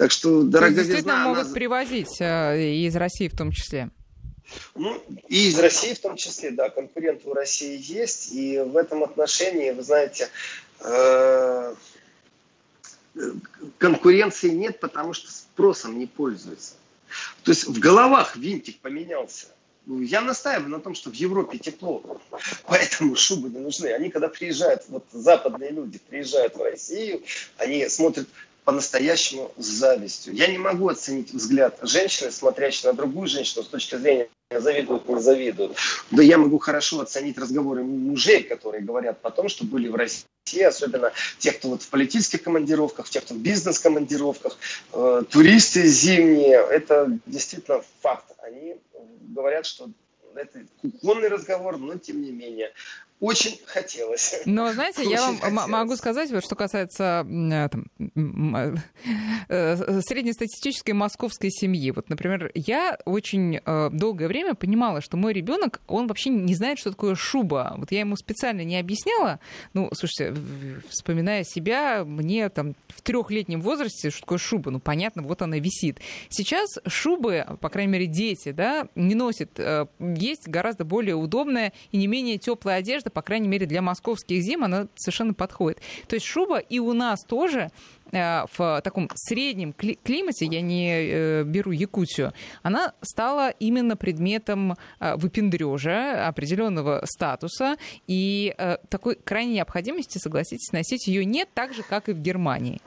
[0.00, 0.82] Так что дороговизна...
[0.82, 1.52] Действительно могут она...
[1.52, 3.90] привозить э, из России в том числе.
[4.74, 8.32] Ну, и из России в том числе, да, конкуренты у России есть.
[8.32, 10.30] И в этом отношении, вы знаете,
[10.82, 11.74] э,
[13.76, 16.76] конкуренции нет, потому что спросом не пользуются.
[17.42, 19.48] То есть в головах винтик поменялся.
[19.86, 22.02] Я настаиваю на том, что в Европе тепло,
[22.64, 23.88] поэтому шубы не нужны.
[23.88, 27.22] Они, когда приезжают, вот западные люди приезжают в Россию,
[27.58, 28.26] они смотрят
[28.64, 30.34] по-настоящему с завистью.
[30.34, 35.20] Я не могу оценить взгляд женщины, смотрящей на другую женщину с точки зрения завидуют, не
[35.20, 35.76] завидуют.
[36.10, 40.26] Да я могу хорошо оценить разговоры мужей, которые говорят потом, что были в России,
[40.66, 44.58] особенно тех, кто вот в политических командировках, тех, кто в бизнес-командировках,
[44.92, 46.56] э, туристы зимние.
[46.56, 48.26] Это действительно факт.
[48.42, 48.76] Они
[49.28, 49.88] говорят, что
[50.34, 52.72] это кухонный разговор, но тем не менее
[53.20, 54.40] очень хотелось.
[54.46, 55.68] Но, знаете, очень я вам хотелось.
[55.68, 57.86] могу сказать, вот, что касается э, там,
[58.48, 58.74] э,
[59.48, 61.90] э, среднестатистической московской семьи.
[61.90, 63.60] Вот, например, я очень
[63.92, 67.74] долгое время понимала, что мой ребенок, он вообще не знает, что такое шуба.
[67.76, 69.38] Вот я ему специально не объясняла.
[69.74, 70.34] Ну, слушайте,
[70.88, 75.98] вспоминая себя, мне там в трехлетнем возрасте, что такое шуба, ну, понятно, вот она висит.
[76.30, 79.60] Сейчас шубы, по крайней мере, дети, да, не носят.
[79.98, 84.42] Есть гораздо более удобная и не менее теплая одежда, одежда, по крайней мере, для московских
[84.42, 85.80] зим, она совершенно подходит.
[86.06, 87.70] То есть шуба и у нас тоже
[88.12, 95.16] э, в таком среднем климате, я не э, беру Якутию, она стала именно предметом э,
[95.16, 98.54] выпендрежа определенного статуса, и
[98.88, 102.80] такой крайней необходимости, согласитесь, носить ее нет так же, как и в Германии.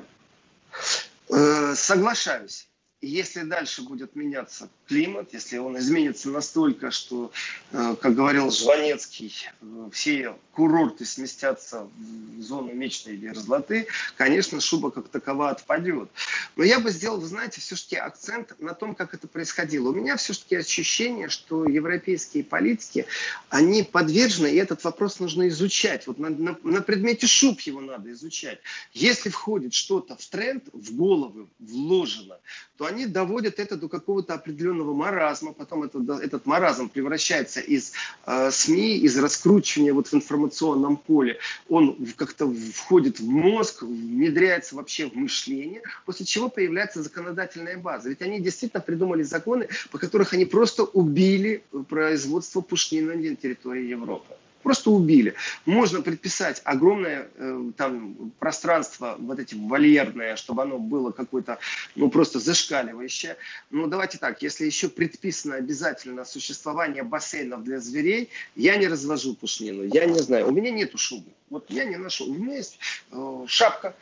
[1.76, 2.68] Соглашаюсь
[3.08, 7.32] если дальше будет меняться климат, если он изменится настолько, что,
[7.72, 13.88] э, как говорил Жванецкий, э, все курорты сместятся в зону мечтой мерзлоты,
[14.18, 16.10] конечно, шуба как такова отпадет.
[16.56, 19.90] Но я бы сделал, вы знаете, все-таки акцент на том, как это происходило.
[19.90, 23.08] У меня все-таки ощущение, что европейские политики,
[23.50, 26.06] они подвержены, и этот вопрос нужно изучать.
[26.08, 28.60] Вот на, на, на предмете шуб его надо изучать.
[28.94, 32.38] Если входит что-то в тренд, в головы вложено,
[32.78, 37.94] то они доводят это до какого-то определенного маразма, потом это, этот маразм превращается из
[38.26, 45.10] э, СМИ, из раскручивания вот в информационном поле, он как-то входит в мозг, внедряется вообще
[45.10, 48.10] в мышление, после чего появляется законодательная база.
[48.10, 54.36] Ведь они действительно придумали законы, по которых они просто убили производство пушнина на территории Европы.
[54.64, 55.36] Просто убили.
[55.66, 61.60] Можно предписать огромное э, там пространство, вот эти вольерное, чтобы оно было какое-то,
[61.96, 63.38] ну, просто зашкаливающее.
[63.70, 69.84] Но давайте так, если еще предписано обязательно существование бассейнов для зверей, я не развожу пушнину,
[69.84, 70.48] я не знаю.
[70.48, 71.30] У меня нету шубы.
[71.50, 72.30] Вот я не нашел.
[72.30, 72.80] У меня есть
[73.12, 73.96] э, шапка,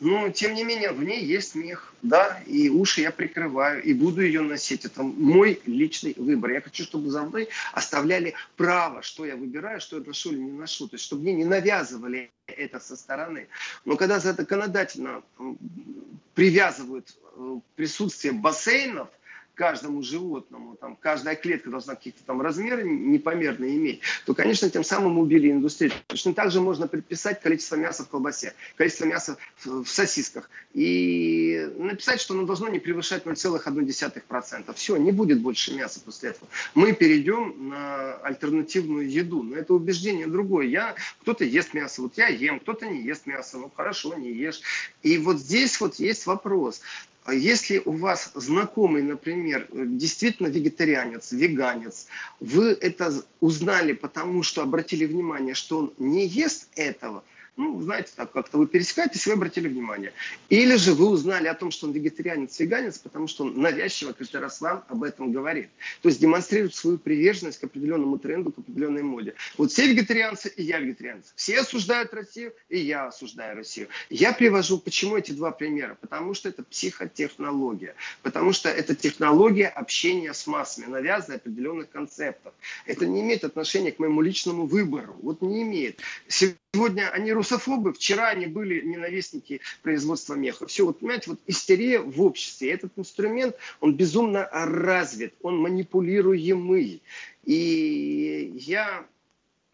[0.00, 4.22] но, тем не менее, в ней есть мех, да, и уши я прикрываю, и буду
[4.22, 4.84] ее носить.
[4.84, 6.52] Это мой личный выбор.
[6.52, 10.52] Я хочу, чтобы за мной оставляли право, что я выбираю, что я ношу или не
[10.52, 10.86] ношу.
[10.86, 13.48] То есть, чтобы мне не навязывали это со стороны.
[13.84, 15.22] Но когда законодательно
[16.34, 19.08] привязывают э, присутствие бассейнов,
[19.58, 25.18] каждому животному, там, каждая клетка должна какие-то там размеры непомерные иметь, то, конечно, тем самым
[25.18, 25.92] убили индустрию.
[26.06, 31.68] Точно так же можно предписать количество мяса в колбасе, количество мяса в, в сосисках и
[31.76, 34.74] написать, что оно должно не превышать 0,1%.
[34.74, 36.48] Все, не будет больше мяса после этого.
[36.76, 39.42] Мы перейдем на альтернативную еду.
[39.42, 40.66] Но это убеждение другое.
[40.66, 44.60] Я, кто-то ест мясо, вот я ем, кто-то не ест мясо, ну хорошо, не ешь.
[45.02, 46.80] И вот здесь вот есть вопрос.
[47.24, 52.06] А если у вас знакомый, например, действительно вегетарианец, веганец,
[52.40, 57.22] вы это узнали, потому что обратили внимание, что он не ест этого,
[57.58, 60.12] ну, знаете, так как-то вы пересекаетесь, вы обратили внимание.
[60.48, 64.40] Или же вы узнали о том, что он вегетарианец, веганец, потому что он навязчиво каждый
[64.40, 65.68] раз вам об этом говорит.
[66.00, 69.34] То есть демонстрирует свою приверженность к определенному тренду, к определенной моде.
[69.56, 71.32] Вот все вегетарианцы, и я вегетарианец.
[71.34, 73.88] Все осуждают Россию, и я осуждаю Россию.
[74.08, 75.98] Я привожу, почему эти два примера?
[76.00, 77.96] Потому что это психотехнология.
[78.22, 82.54] Потому что это технология общения с массами, навязывая определенных концептов.
[82.86, 85.16] Это не имеет отношения к моему личному выбору.
[85.22, 86.00] Вот не имеет.
[86.28, 90.66] Сегодня они русофобы, вчера они были ненавистники производства меха.
[90.66, 92.72] Все, вот понимаете, вот истерия в обществе.
[92.72, 97.02] Этот инструмент, он безумно развит, он манипулируемый.
[97.44, 99.06] И я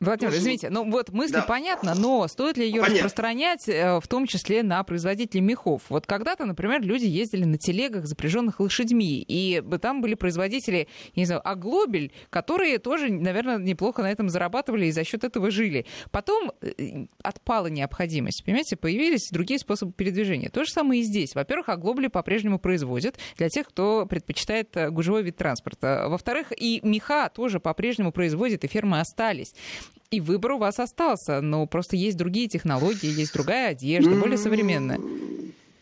[0.04, 1.42] Владимир, Может, извините, ну вот мысль да.
[1.42, 2.94] понятна, но стоит ли ее Понятно.
[2.94, 5.82] распространять, э, в том числе на производителей мехов?
[5.88, 11.46] Вот когда-то, например, люди ездили на телегах, запряженных лошадьми, и там были производители, не знаю,
[11.46, 15.86] Аглобель, которые тоже, наверное, неплохо на этом зарабатывали и за счет этого жили.
[16.10, 20.48] Потом э, отпала необходимость, понимаете, появились другие способы передвижения.
[20.50, 21.34] То же самое и здесь.
[21.34, 26.06] Во-первых, Аглобли по-прежнему производят для тех, кто предпочитает э, гужевой вид транспорта.
[26.08, 29.54] Во-вторых, и меха тоже по-прежнему производят, и фермы остались.
[30.11, 35.00] И выбор у вас остался, но просто есть другие технологии, есть другая одежда, более современная.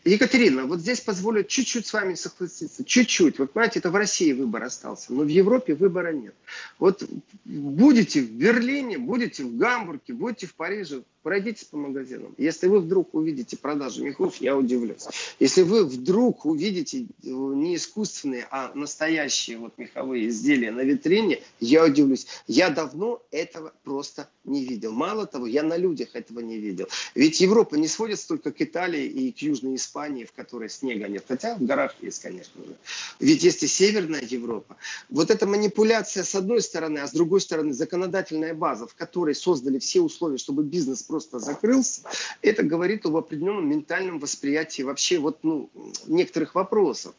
[0.05, 2.83] Екатерина, вот здесь позволю чуть-чуть с вами согласиться.
[2.83, 3.39] Чуть-чуть.
[3.39, 6.33] Вот понимаете, это в России выбор остался, но в Европе выбора нет.
[6.77, 7.07] Вот
[7.45, 12.35] будете в Берлине, будете в Гамбурге, будете в Париже, пройдитесь по магазинам.
[12.37, 15.07] Если вы вдруг увидите продажу мехов, я удивлюсь.
[15.39, 22.27] Если вы вдруг увидите не искусственные, а настоящие вот меховые изделия на витрине, я удивлюсь.
[22.47, 24.91] Я давно этого просто не видел.
[24.91, 26.87] Мало того, я на людях этого не видел.
[27.15, 31.23] Ведь Европа не сводится только к Италии и к Южной Испании, в которой снега нет.
[31.27, 32.75] Хотя в горах есть, конечно же.
[33.19, 34.75] Ведь есть и Северная Европа.
[35.09, 39.79] Вот эта манипуляция с одной стороны, а с другой стороны законодательная база, в которой создали
[39.79, 42.01] все условия, чтобы бизнес просто закрылся,
[42.41, 45.69] это говорит об определенном ментальном восприятии вообще вот, ну,
[46.07, 47.13] некоторых вопросов.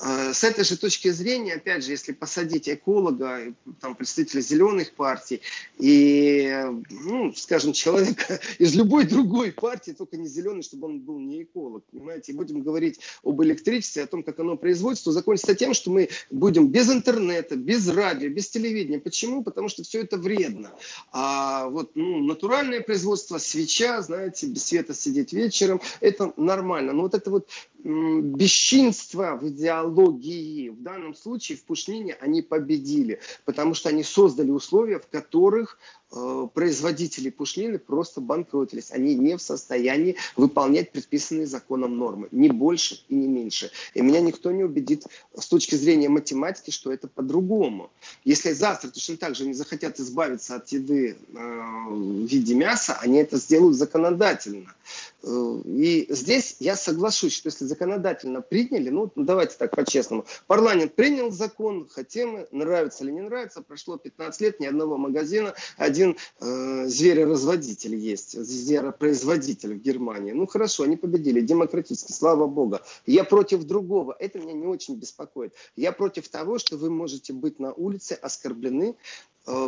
[0.00, 5.40] А, с этой же точки зрения, опять же, если посадить эколога, там, представителя зеленых партий
[5.78, 11.44] и, ну, скажем, человека из любой другой партии, только не зеленый, чтобы он был не
[11.44, 15.72] эколог, понимаете, и будем говорить об электричестве, о том, как оно производится, то закончится тем,
[15.72, 18.98] что мы будем без интернета, без радио, без телевидения.
[18.98, 19.42] Почему?
[19.42, 20.70] Потому что все это вредно.
[21.12, 26.92] А вот ну, натуральное производство свеча, знаете, без света сидеть вечером, это нормально.
[26.92, 27.48] Но вот это вот
[27.84, 34.98] бесчинство в идеологии, в данном случае в Пушнине они победили, потому что они создали условия,
[34.98, 35.78] в которых
[36.10, 38.92] Э, производители пушнины просто банкротились.
[38.92, 42.28] Они не в состоянии выполнять предписанные законом нормы.
[42.30, 43.70] Ни больше и не меньше.
[43.92, 45.04] И меня никто не убедит
[45.36, 47.90] с точки зрения математики, что это по-другому.
[48.24, 53.18] Если завтра точно так же не захотят избавиться от еды э, в виде мяса, они
[53.18, 54.74] это сделают законодательно.
[55.22, 61.30] Э, и здесь я соглашусь, что если законодательно приняли, ну давайте так по-честному, парламент принял
[61.30, 67.96] закон, хотим, нравится или не нравится, прошло 15 лет, ни одного магазина, один э, звероразводитель
[67.96, 70.32] есть, зверопроизводитель в Германии.
[70.32, 72.78] Ну хорошо, они победили, демократически, слава богу.
[73.06, 75.52] Я против другого, это меня не очень беспокоит.
[75.76, 78.96] Я против того, что вы можете быть на улице оскорблены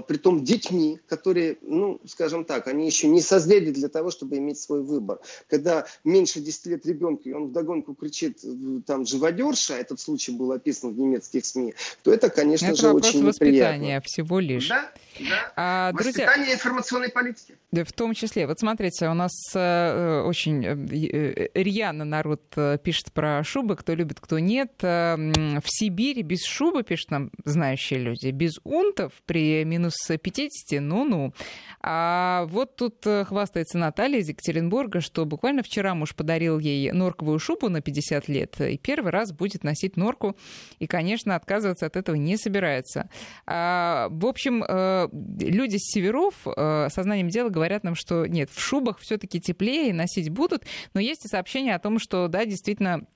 [0.07, 4.83] притом детьми, которые, ну, скажем так, они еще не созрели для того, чтобы иметь свой
[4.83, 5.21] выбор.
[5.49, 10.53] Когда меньше 10 лет ребенка, и он вдогонку кричит, э, там, живодерша, этот случай был
[10.53, 14.01] описан в немецких СМИ, то это, конечно это же, очень неприятно.
[14.05, 14.69] всего лишь.
[14.69, 15.53] Да, да.
[15.57, 17.57] А, Воспитание друзья, информационной политики.
[17.73, 18.47] Да, в том числе.
[18.47, 22.43] Вот смотрите, у нас э, очень э, э рьяно народ
[22.83, 24.73] пишет про шубы, кто любит, кто нет.
[24.83, 31.33] Э, в Сибири без шубы, пишут нам знающие люди, без унтов при минус 50, ну-ну.
[31.81, 37.39] А вот тут э, хвастается Наталья из Екатеринбурга, что буквально вчера муж подарил ей норковую
[37.39, 40.37] шубу на 50 лет, и первый раз будет носить норку,
[40.79, 43.09] и, конечно, отказываться от этого не собирается.
[43.47, 48.61] А, в общем, э, люди с северов э, сознанием дела говорят нам, что нет, в
[48.61, 53.07] шубах все-таки теплее, носить будут, но есть и сообщение о том, что, да, действительно,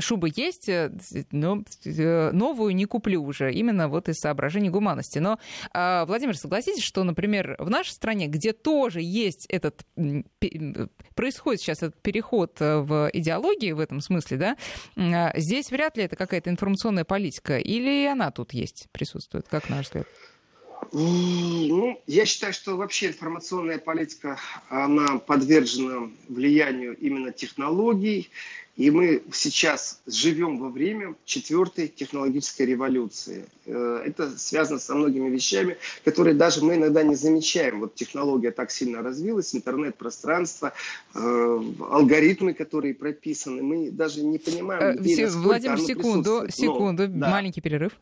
[0.00, 0.90] шубы есть, э,
[1.30, 5.18] но э, новую не куплю уже, именно вот из соображений гуманности.
[5.18, 5.38] Но,
[5.72, 9.84] а, Владимир, согласитесь, что, например, в нашей стране, где тоже есть этот,
[11.14, 14.56] происходит сейчас этот переход в идеологии в этом смысле, да,
[14.96, 19.82] а, здесь вряд ли это какая-то информационная политика, или она тут есть, присутствует, как на
[19.82, 20.06] взгляд?
[20.92, 24.38] Ну, я считаю, что вообще информационная политика,
[24.68, 28.30] она подвержена влиянию именно технологий,
[28.78, 33.44] И мы сейчас живем во время четвертой технологической революции.
[33.66, 37.80] Э, это связано со многими вещами, которые даже мы иногда не замечаем.
[37.80, 40.72] Вот технология так сильно развилась, интернет-пространство,
[41.12, 41.60] э,
[41.90, 43.64] алгоритмы, которые прописаны.
[43.64, 47.30] Мы даже не понимаем, э, где, Владимир, секунду, секунду, Но, да.
[47.30, 47.94] маленький перерыв.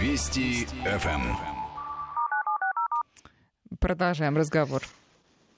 [0.00, 1.34] Вести ФМ.
[3.80, 4.82] Продолжаем разговор.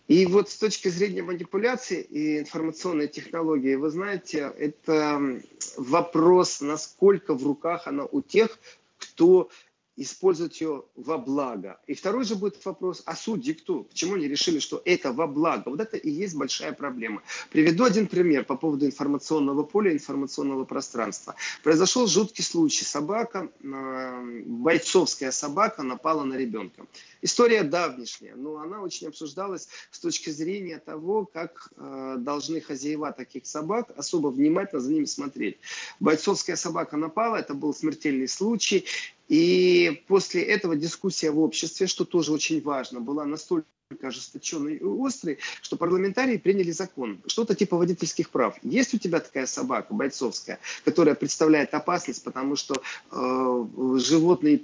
[0.08, 5.40] И вот с точки зрения манипуляции и информационной технологии, вы знаете, это
[5.76, 8.58] вопрос, насколько в руках она у тех,
[8.96, 9.50] кто
[9.98, 11.80] использовать ее во благо.
[11.86, 13.82] И второй же будет вопрос, а судьи кто?
[13.82, 15.70] Почему они решили, что это во благо?
[15.70, 17.22] Вот это и есть большая проблема.
[17.50, 21.34] Приведу один пример по поводу информационного поля, информационного пространства.
[21.62, 22.84] Произошел жуткий случай.
[22.84, 26.86] Собака, бойцовская собака напала на ребенка.
[27.20, 33.46] История давнишняя, но она очень обсуждалась с точки зрения того, как э, должны хозяева таких
[33.46, 35.58] собак особо внимательно за ними смотреть.
[35.98, 38.84] Бойцовская собака напала, это был смертельный случай,
[39.28, 43.66] и после этого дискуссия в обществе, что тоже очень важно, была настолько
[44.02, 48.56] ожесточенный и острый, что парламентарии приняли закон, что-то типа водительских прав.
[48.62, 52.74] Есть у тебя такая собака бойцовская, которая представляет опасность, потому что
[53.10, 54.60] э, животные,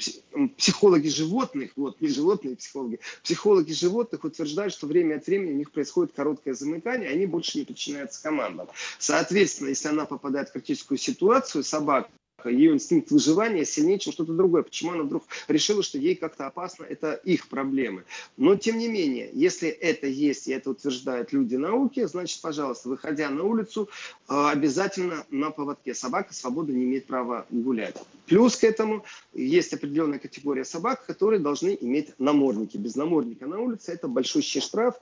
[0.58, 5.72] психологи животных, вот не животные психологи, психологи животных утверждают, что время от времени у них
[5.72, 8.68] происходит короткое замыкание, и они больше не подчиняются командам.
[8.98, 12.10] Соответственно, если она попадает в критическую ситуацию, собака,
[12.48, 14.62] ее инстинкт выживания сильнее, чем что-то другое.
[14.62, 18.04] Почему она вдруг решила, что ей как-то опасно, это их проблемы.
[18.36, 23.30] Но, тем не менее, если это есть, и это утверждают люди науки, значит, пожалуйста, выходя
[23.30, 23.88] на улицу,
[24.28, 25.94] э, обязательно на поводке.
[25.94, 27.96] Собака свободы не имеет права гулять.
[28.26, 32.76] Плюс к этому есть определенная категория собак, которые должны иметь намордники.
[32.76, 34.94] Без намордника на улице это большущий штраф,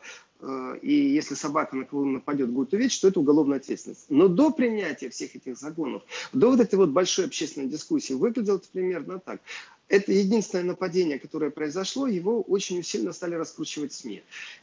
[0.82, 4.06] и если собака на кого нападет, будет увечить, то это уголовная ответственность.
[4.08, 8.66] Но до принятия всех этих законов, до вот этой вот большой общественной дискуссии выглядело это
[8.72, 9.40] примерно так.
[9.92, 14.22] Это единственное нападение, которое произошло, его очень сильно стали раскручивать СМИ.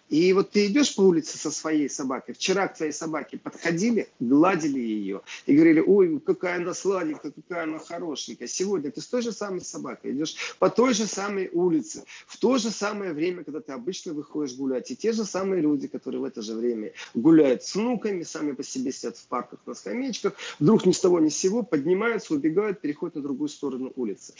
[0.10, 4.80] И вот ты идешь по улице со своей собакой, вчера к твоей собаке подходили, гладили
[4.80, 8.48] ее и говорили, ой, какая она сладенькая, какая она хорошенькая.
[8.48, 12.58] Сегодня ты с той же самой собакой идешь по той же самой улице, в то
[12.58, 14.90] же самое время, когда ты обычно выходишь гулять.
[14.90, 18.64] И те же самые люди, которые в это же время гуляют с внуками, сами по
[18.64, 22.82] себе сидят в парках на скамеечках, вдруг ни с того ни с сего поднимаются, убегают,
[22.82, 24.34] переходят на другую сторону улицы.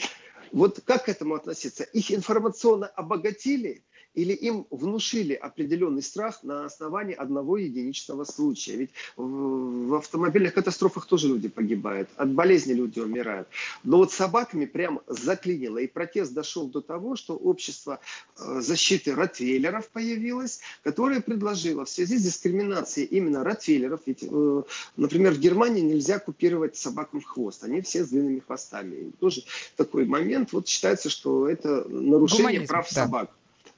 [0.52, 1.84] Вот как к этому относиться?
[1.84, 3.84] Их информационно обогатили
[4.14, 8.76] или им внушили определенный страх на основании одного единичного случая.
[8.76, 13.48] Ведь в автомобильных катастрофах тоже люди погибают, от болезни люди умирают.
[13.84, 15.78] Но вот собаками прям заклинило.
[15.78, 18.00] И протест дошел до того, что общество
[18.38, 24.62] э, защиты ротвейлеров появилось, которое предложило в связи с дискриминацией именно ротвейлеров, ведь, э,
[24.96, 28.96] например, в Германии нельзя купировать собакам хвост, они все с длинными хвостами.
[28.96, 29.44] И тоже
[29.76, 33.04] такой момент, вот считается, что это нарушение Гуманизм, прав да.
[33.04, 33.30] собак.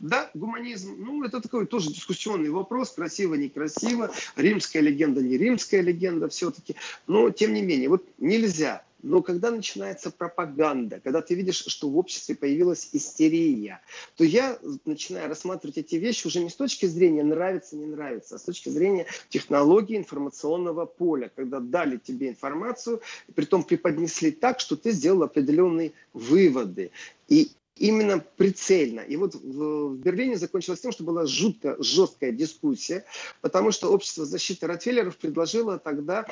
[0.03, 6.29] Да, гуманизм, ну, это такой тоже дискуссионный вопрос, красиво, некрасиво, римская легенда, не римская легенда
[6.29, 6.75] все-таки,
[7.07, 11.99] но тем не менее, вот нельзя но когда начинается пропаганда, когда ты видишь, что в
[11.99, 13.81] обществе появилась истерия,
[14.17, 18.39] то я начинаю рассматривать эти вещи уже не с точки зрения нравится, не нравится, а
[18.39, 23.03] с точки зрения технологии информационного поля, когда дали тебе информацию,
[23.35, 26.93] при том преподнесли так, что ты сделал определенные выводы.
[27.29, 29.01] И именно прицельно.
[29.01, 33.05] И вот в Берлине закончилось тем, что была жутко жесткая дискуссия,
[33.41, 36.27] потому что общество защиты Ротвейлеров предложило тогда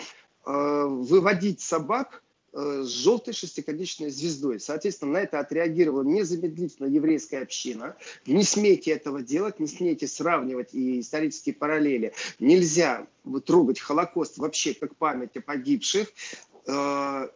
[0.46, 2.22] э, выводить собак
[2.52, 4.60] э, с желтой шестиконечной звездой.
[4.60, 7.96] Соответственно, на это отреагировала незамедлительно еврейская община.
[8.26, 12.12] Не смейте этого делать, не смейте сравнивать и исторические параллели.
[12.38, 13.06] Нельзя
[13.46, 16.08] трогать Холокост вообще как память о погибших.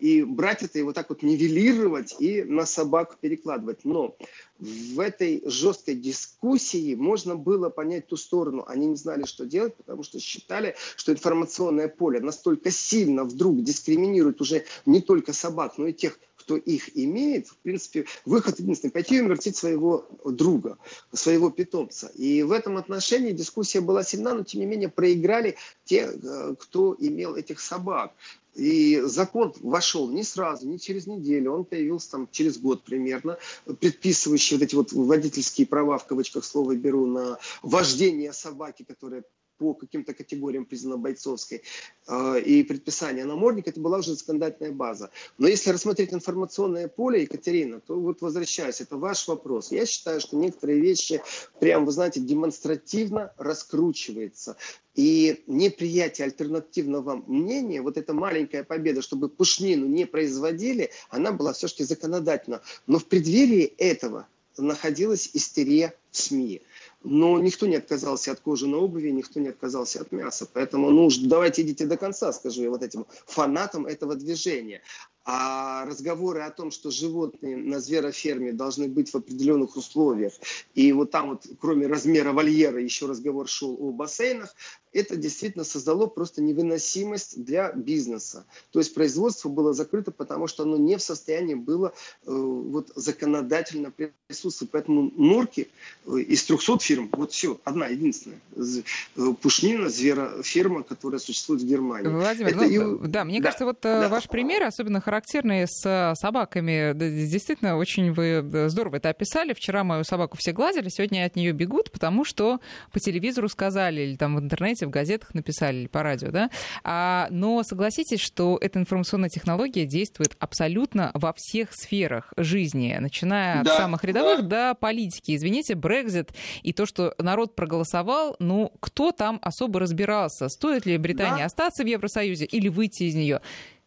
[0.00, 3.84] И брать это и вот так вот нивелировать и на собак перекладывать.
[3.84, 4.16] Но
[4.58, 8.64] в этой жесткой дискуссии можно было понять ту сторону.
[8.68, 14.40] Они не знали, что делать, потому что считали, что информационное поле настолько сильно вдруг дискриминирует
[14.40, 19.16] уже не только собак, но и тех, кто их имеет, в принципе, выход единственный– пойти
[19.16, 20.76] и умертвить своего друга,
[21.12, 22.12] своего питомца.
[22.14, 26.94] И в этом отношении дискуссия была сильна, но тем не менее проиграли те, э, кто
[26.98, 28.12] имел этих собак.
[28.54, 33.38] И закон вошел не сразу, не через неделю, он появился там через год примерно,
[33.80, 39.24] предписывающий вот эти вот водительские права, в кавычках слово беру, на вождение собаки, которая
[39.58, 41.62] по каким-то категориям признана бойцовской,
[42.06, 45.10] э, и предписание намордника, это была уже законодательная база.
[45.38, 49.72] Но если рассмотреть информационное поле, Екатерина, то вот возвращаясь, это ваш вопрос.
[49.72, 51.22] Я считаю, что некоторые вещи
[51.60, 54.56] прям, вы знаете, демонстративно раскручиваются.
[54.94, 61.84] И неприятие альтернативного мнения, вот эта маленькая победа, чтобы пушнину не производили, она была все-таки
[61.84, 62.62] законодательна.
[62.86, 66.62] Но в преддверии этого находилась истерия в СМИ.
[67.04, 70.48] Но никто не отказался от кожи на обуви, никто не отказался от мяса.
[70.50, 74.80] Поэтому, ну, давайте идите до конца, скажу я вот этим фанатам этого движения.
[75.24, 80.34] А разговоры о том, что животные на звероферме должны быть в определенных условиях,
[80.74, 84.54] и вот там вот, кроме размера вольера, еще разговор шел о бассейнах,
[84.94, 88.46] это действительно создало просто невыносимость для бизнеса.
[88.70, 93.90] То есть производство было закрыто, потому что оно не в состоянии было э, вот, законодательно
[93.90, 94.70] присутствовать.
[94.70, 95.68] Поэтому норки
[96.06, 102.08] э, из 300 фирм, вот все, одна единственная, э, пушнина, звероферма, которая существует в Германии.
[102.08, 103.08] Владимир, это ну, и...
[103.08, 104.08] да, мне да, кажется, вот э, да.
[104.08, 106.92] ваш пример особенно характерный с э, собаками.
[106.92, 109.52] Действительно, очень вы здорово это описали.
[109.52, 112.58] Вчера мою собаку все гладили, сегодня от нее бегут, потому что
[112.90, 116.50] по телевизору сказали или там в интернете в газетах написали или по радио, да.
[116.82, 123.70] А, но согласитесь, что эта информационная технология действует абсолютно во всех сферах жизни, начиная да,
[123.70, 124.72] от самых рядовых да.
[124.72, 125.36] до политики.
[125.36, 131.40] Извините, Брекзит и то, что народ проголосовал, ну, кто там особо разбирался, стоит ли Британии
[131.40, 131.46] да.
[131.46, 133.40] остаться в Евросоюзе или выйти из нее?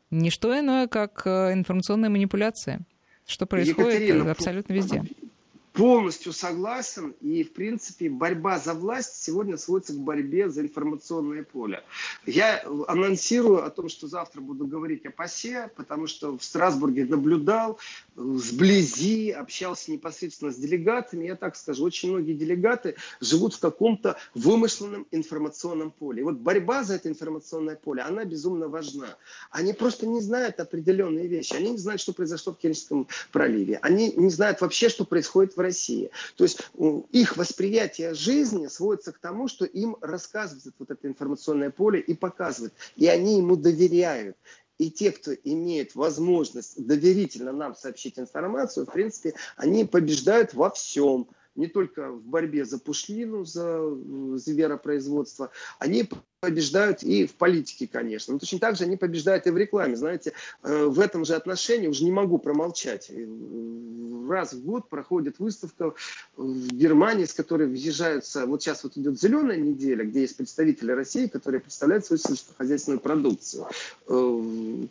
[0.10, 2.82] Ничто иное, как э, информационная манипуляция.
[3.26, 5.04] Что происходит Екатерина, абсолютно везде
[5.78, 7.16] полностью согласен.
[7.22, 11.84] И, в принципе, борьба за власть сегодня сводится к борьбе за информационное поле.
[12.26, 17.78] Я анонсирую о том, что завтра буду говорить о ПАСЕ, потому что в Страсбурге наблюдал
[18.16, 21.26] сблизи, общался непосредственно с делегатами.
[21.26, 26.22] Я так скажу, очень многие делегаты живут в каком-то вымышленном информационном поле.
[26.22, 29.16] И вот борьба за это информационное поле, она безумно важна.
[29.52, 31.54] Они просто не знают определенные вещи.
[31.54, 33.78] Они не знают, что произошло в Керченском проливе.
[33.84, 36.10] Они не знают вообще, что происходит в России.
[36.36, 36.60] То есть
[37.12, 42.74] их восприятие жизни сводится к тому, что им рассказывают вот это информационное поле и показывают.
[42.96, 44.38] И они ему доверяют.
[44.78, 51.28] И те, кто имеет возможность доверительно нам сообщить информацию, в принципе, они побеждают во всем
[51.58, 53.82] не только в борьбе за пушлину, за
[54.38, 56.08] зверопроизводство, они
[56.40, 58.34] побеждают и в политике, конечно.
[58.34, 59.96] Но точно так же они побеждают и в рекламе.
[59.96, 60.34] Знаете,
[60.64, 63.12] э, в этом же отношении уже не могу промолчать.
[64.30, 65.94] Раз в год проходит выставка
[66.36, 68.46] в Германии, с которой въезжаются...
[68.46, 73.66] Вот сейчас вот идет зеленая неделя, где есть представители России, которые представляют свою сельскохозяйственную продукцию.
[74.08, 74.44] Э,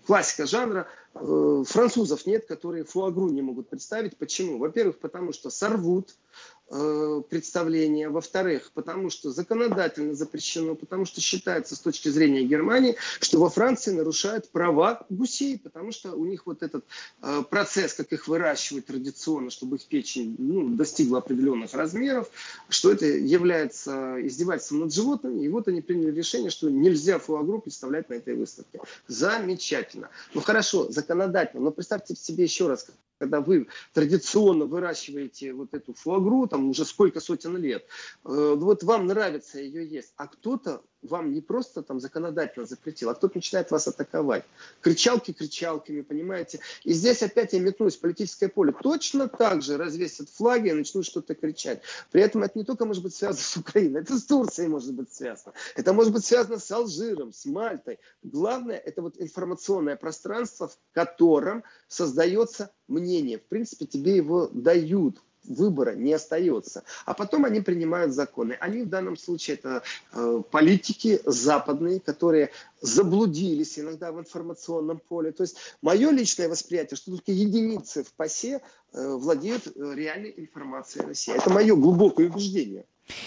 [0.05, 0.89] классика жанра.
[1.14, 4.17] Э, французов нет, которые фуагру не могут представить.
[4.17, 4.59] Почему?
[4.59, 6.17] Во-первых, потому что сорвут
[6.55, 13.39] Э, представления, во-вторых, потому что законодательно запрещено, потому что считается с точки зрения Германии, что
[13.39, 16.85] во Франции нарушают права гусей, потому что у них вот этот
[17.23, 22.31] э, процесс, как их выращивать традиционно, чтобы их печень ну, достигла определенных размеров,
[22.69, 28.09] что это является издевательством над животными, и вот они приняли решение, что нельзя фуагру представлять
[28.09, 28.81] на этой выставке.
[29.07, 30.11] Замечательно.
[30.35, 32.87] Ну хорошо, законодательно, но представьте себе еще раз,
[33.19, 37.87] когда вы традиционно выращиваете вот эту фуагру, там уже сколько сотен лет,
[38.25, 43.14] э, вот вам нравится ее есть, а кто-то вам не просто там законодательно запретил, а
[43.14, 44.44] кто-то начинает вас атаковать.
[44.80, 46.61] Кричалки кричалками, понимаете?
[46.84, 48.72] И здесь опять я метнусь в политическое поле.
[48.72, 51.82] Точно так же развесят флаги и начнут что-то кричать.
[52.11, 55.12] При этом это не только может быть связано с Украиной, это с Турцией может быть
[55.12, 55.54] связано.
[55.74, 57.98] Это может быть связано с Алжиром, с Мальтой.
[58.22, 63.38] Главное, это вот информационное пространство, в котором создается мнение.
[63.38, 66.84] В принципе, тебе его дают выбора не остается.
[67.05, 68.57] А потом они принимают законы.
[68.61, 69.82] Они в данном случае это
[70.12, 75.32] э, политики западные, которые заблудились иногда в информационном поле.
[75.32, 78.61] То есть мое личное восприятие, что только единицы в ПАСЕ
[78.92, 81.34] э, владеют э, реальной информацией России.
[81.34, 82.84] Это мое глубокое убеждение.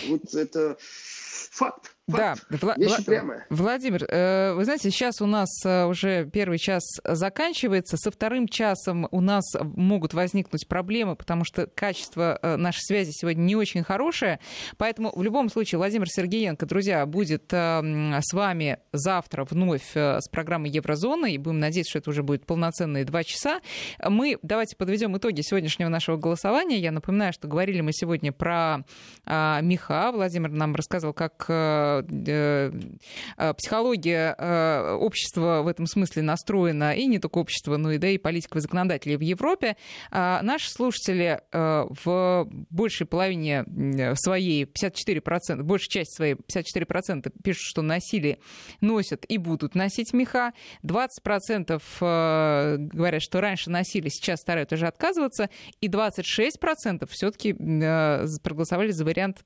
[0.07, 1.95] Вот это факт.
[2.18, 2.78] Да, Вла- Вла-
[3.49, 7.97] Владимир, э, вы знаете, сейчас у нас э, уже первый час заканчивается.
[7.97, 13.41] Со вторым часом у нас могут возникнуть проблемы, потому что качество э, нашей связи сегодня
[13.41, 14.39] не очень хорошее.
[14.78, 21.28] Поэтому в любом случае Владимир Сергеенко, друзья, будет с вами завтра вновь с программой Еврозона,
[21.28, 23.60] и будем надеяться, что это уже будет полноценные два часа.
[24.03, 26.78] Мы давайте подведем итоги сегодняшнего нашего голосования.
[26.78, 28.80] Я напоминаю, что говорили мы сегодня про
[29.26, 30.12] меха.
[30.14, 31.45] Владимир нам рассказывал, как
[33.58, 34.34] психология
[34.95, 38.62] общества в этом смысле настроена, и не только общество, но и, да, и политиков и
[38.62, 39.76] законодателей в Европе.
[40.12, 43.66] Наши слушатели в большей половине
[44.16, 48.39] своей, 54%, большая часть своей, 54% пишут, что носили,
[48.82, 50.54] носят и будут носить меха.
[50.84, 51.80] 20%
[52.93, 55.50] говорят, что раньше носили, сейчас стараются уже отказываться.
[55.82, 59.45] И 26% все-таки проголосовали за вариант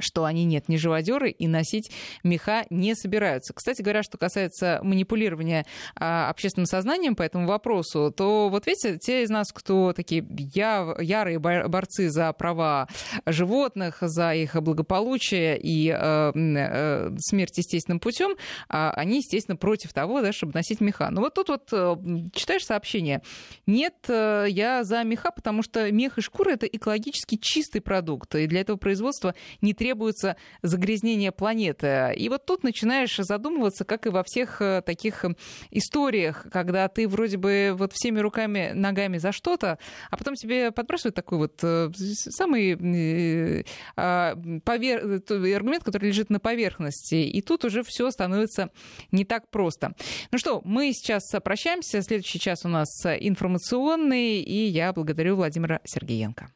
[0.00, 1.90] что они нет, не живодеры и носить
[2.22, 3.52] меха не собираются.
[3.52, 5.66] Кстати говоря, что касается манипулирования
[5.96, 10.24] а, общественным сознанием по этому вопросу, то вот видите, те из нас, кто такие
[10.54, 12.88] я, ярые борцы за права
[13.26, 18.36] животных, за их благополучие и э, э, смерть естественным путем, э,
[18.68, 21.10] они, естественно, против того, да, чтобы носить меха.
[21.10, 21.96] Но вот тут вот э,
[22.32, 23.22] читаешь сообщение.
[23.66, 28.46] Нет, э, я за меха, потому что мех и шкура это экологически чистый продукт, и
[28.46, 29.83] для этого производства не требуется
[30.62, 32.14] загрязнение планеты.
[32.16, 35.34] И вот тут начинаешь задумываться, как и во всех э, таких э,
[35.70, 39.78] историях, когда ты вроде бы вот всеми руками, ногами за что-то,
[40.10, 43.64] а потом тебе подбрасывают такой вот э, самый
[43.96, 45.22] а, повер...
[45.56, 47.16] аргумент, который лежит на поверхности.
[47.16, 48.70] И тут уже все становится
[49.12, 49.94] не так просто.
[50.30, 52.02] Ну что, мы сейчас прощаемся.
[52.02, 56.50] Следующий час у нас информационный, и я благодарю Владимира Сергеенко.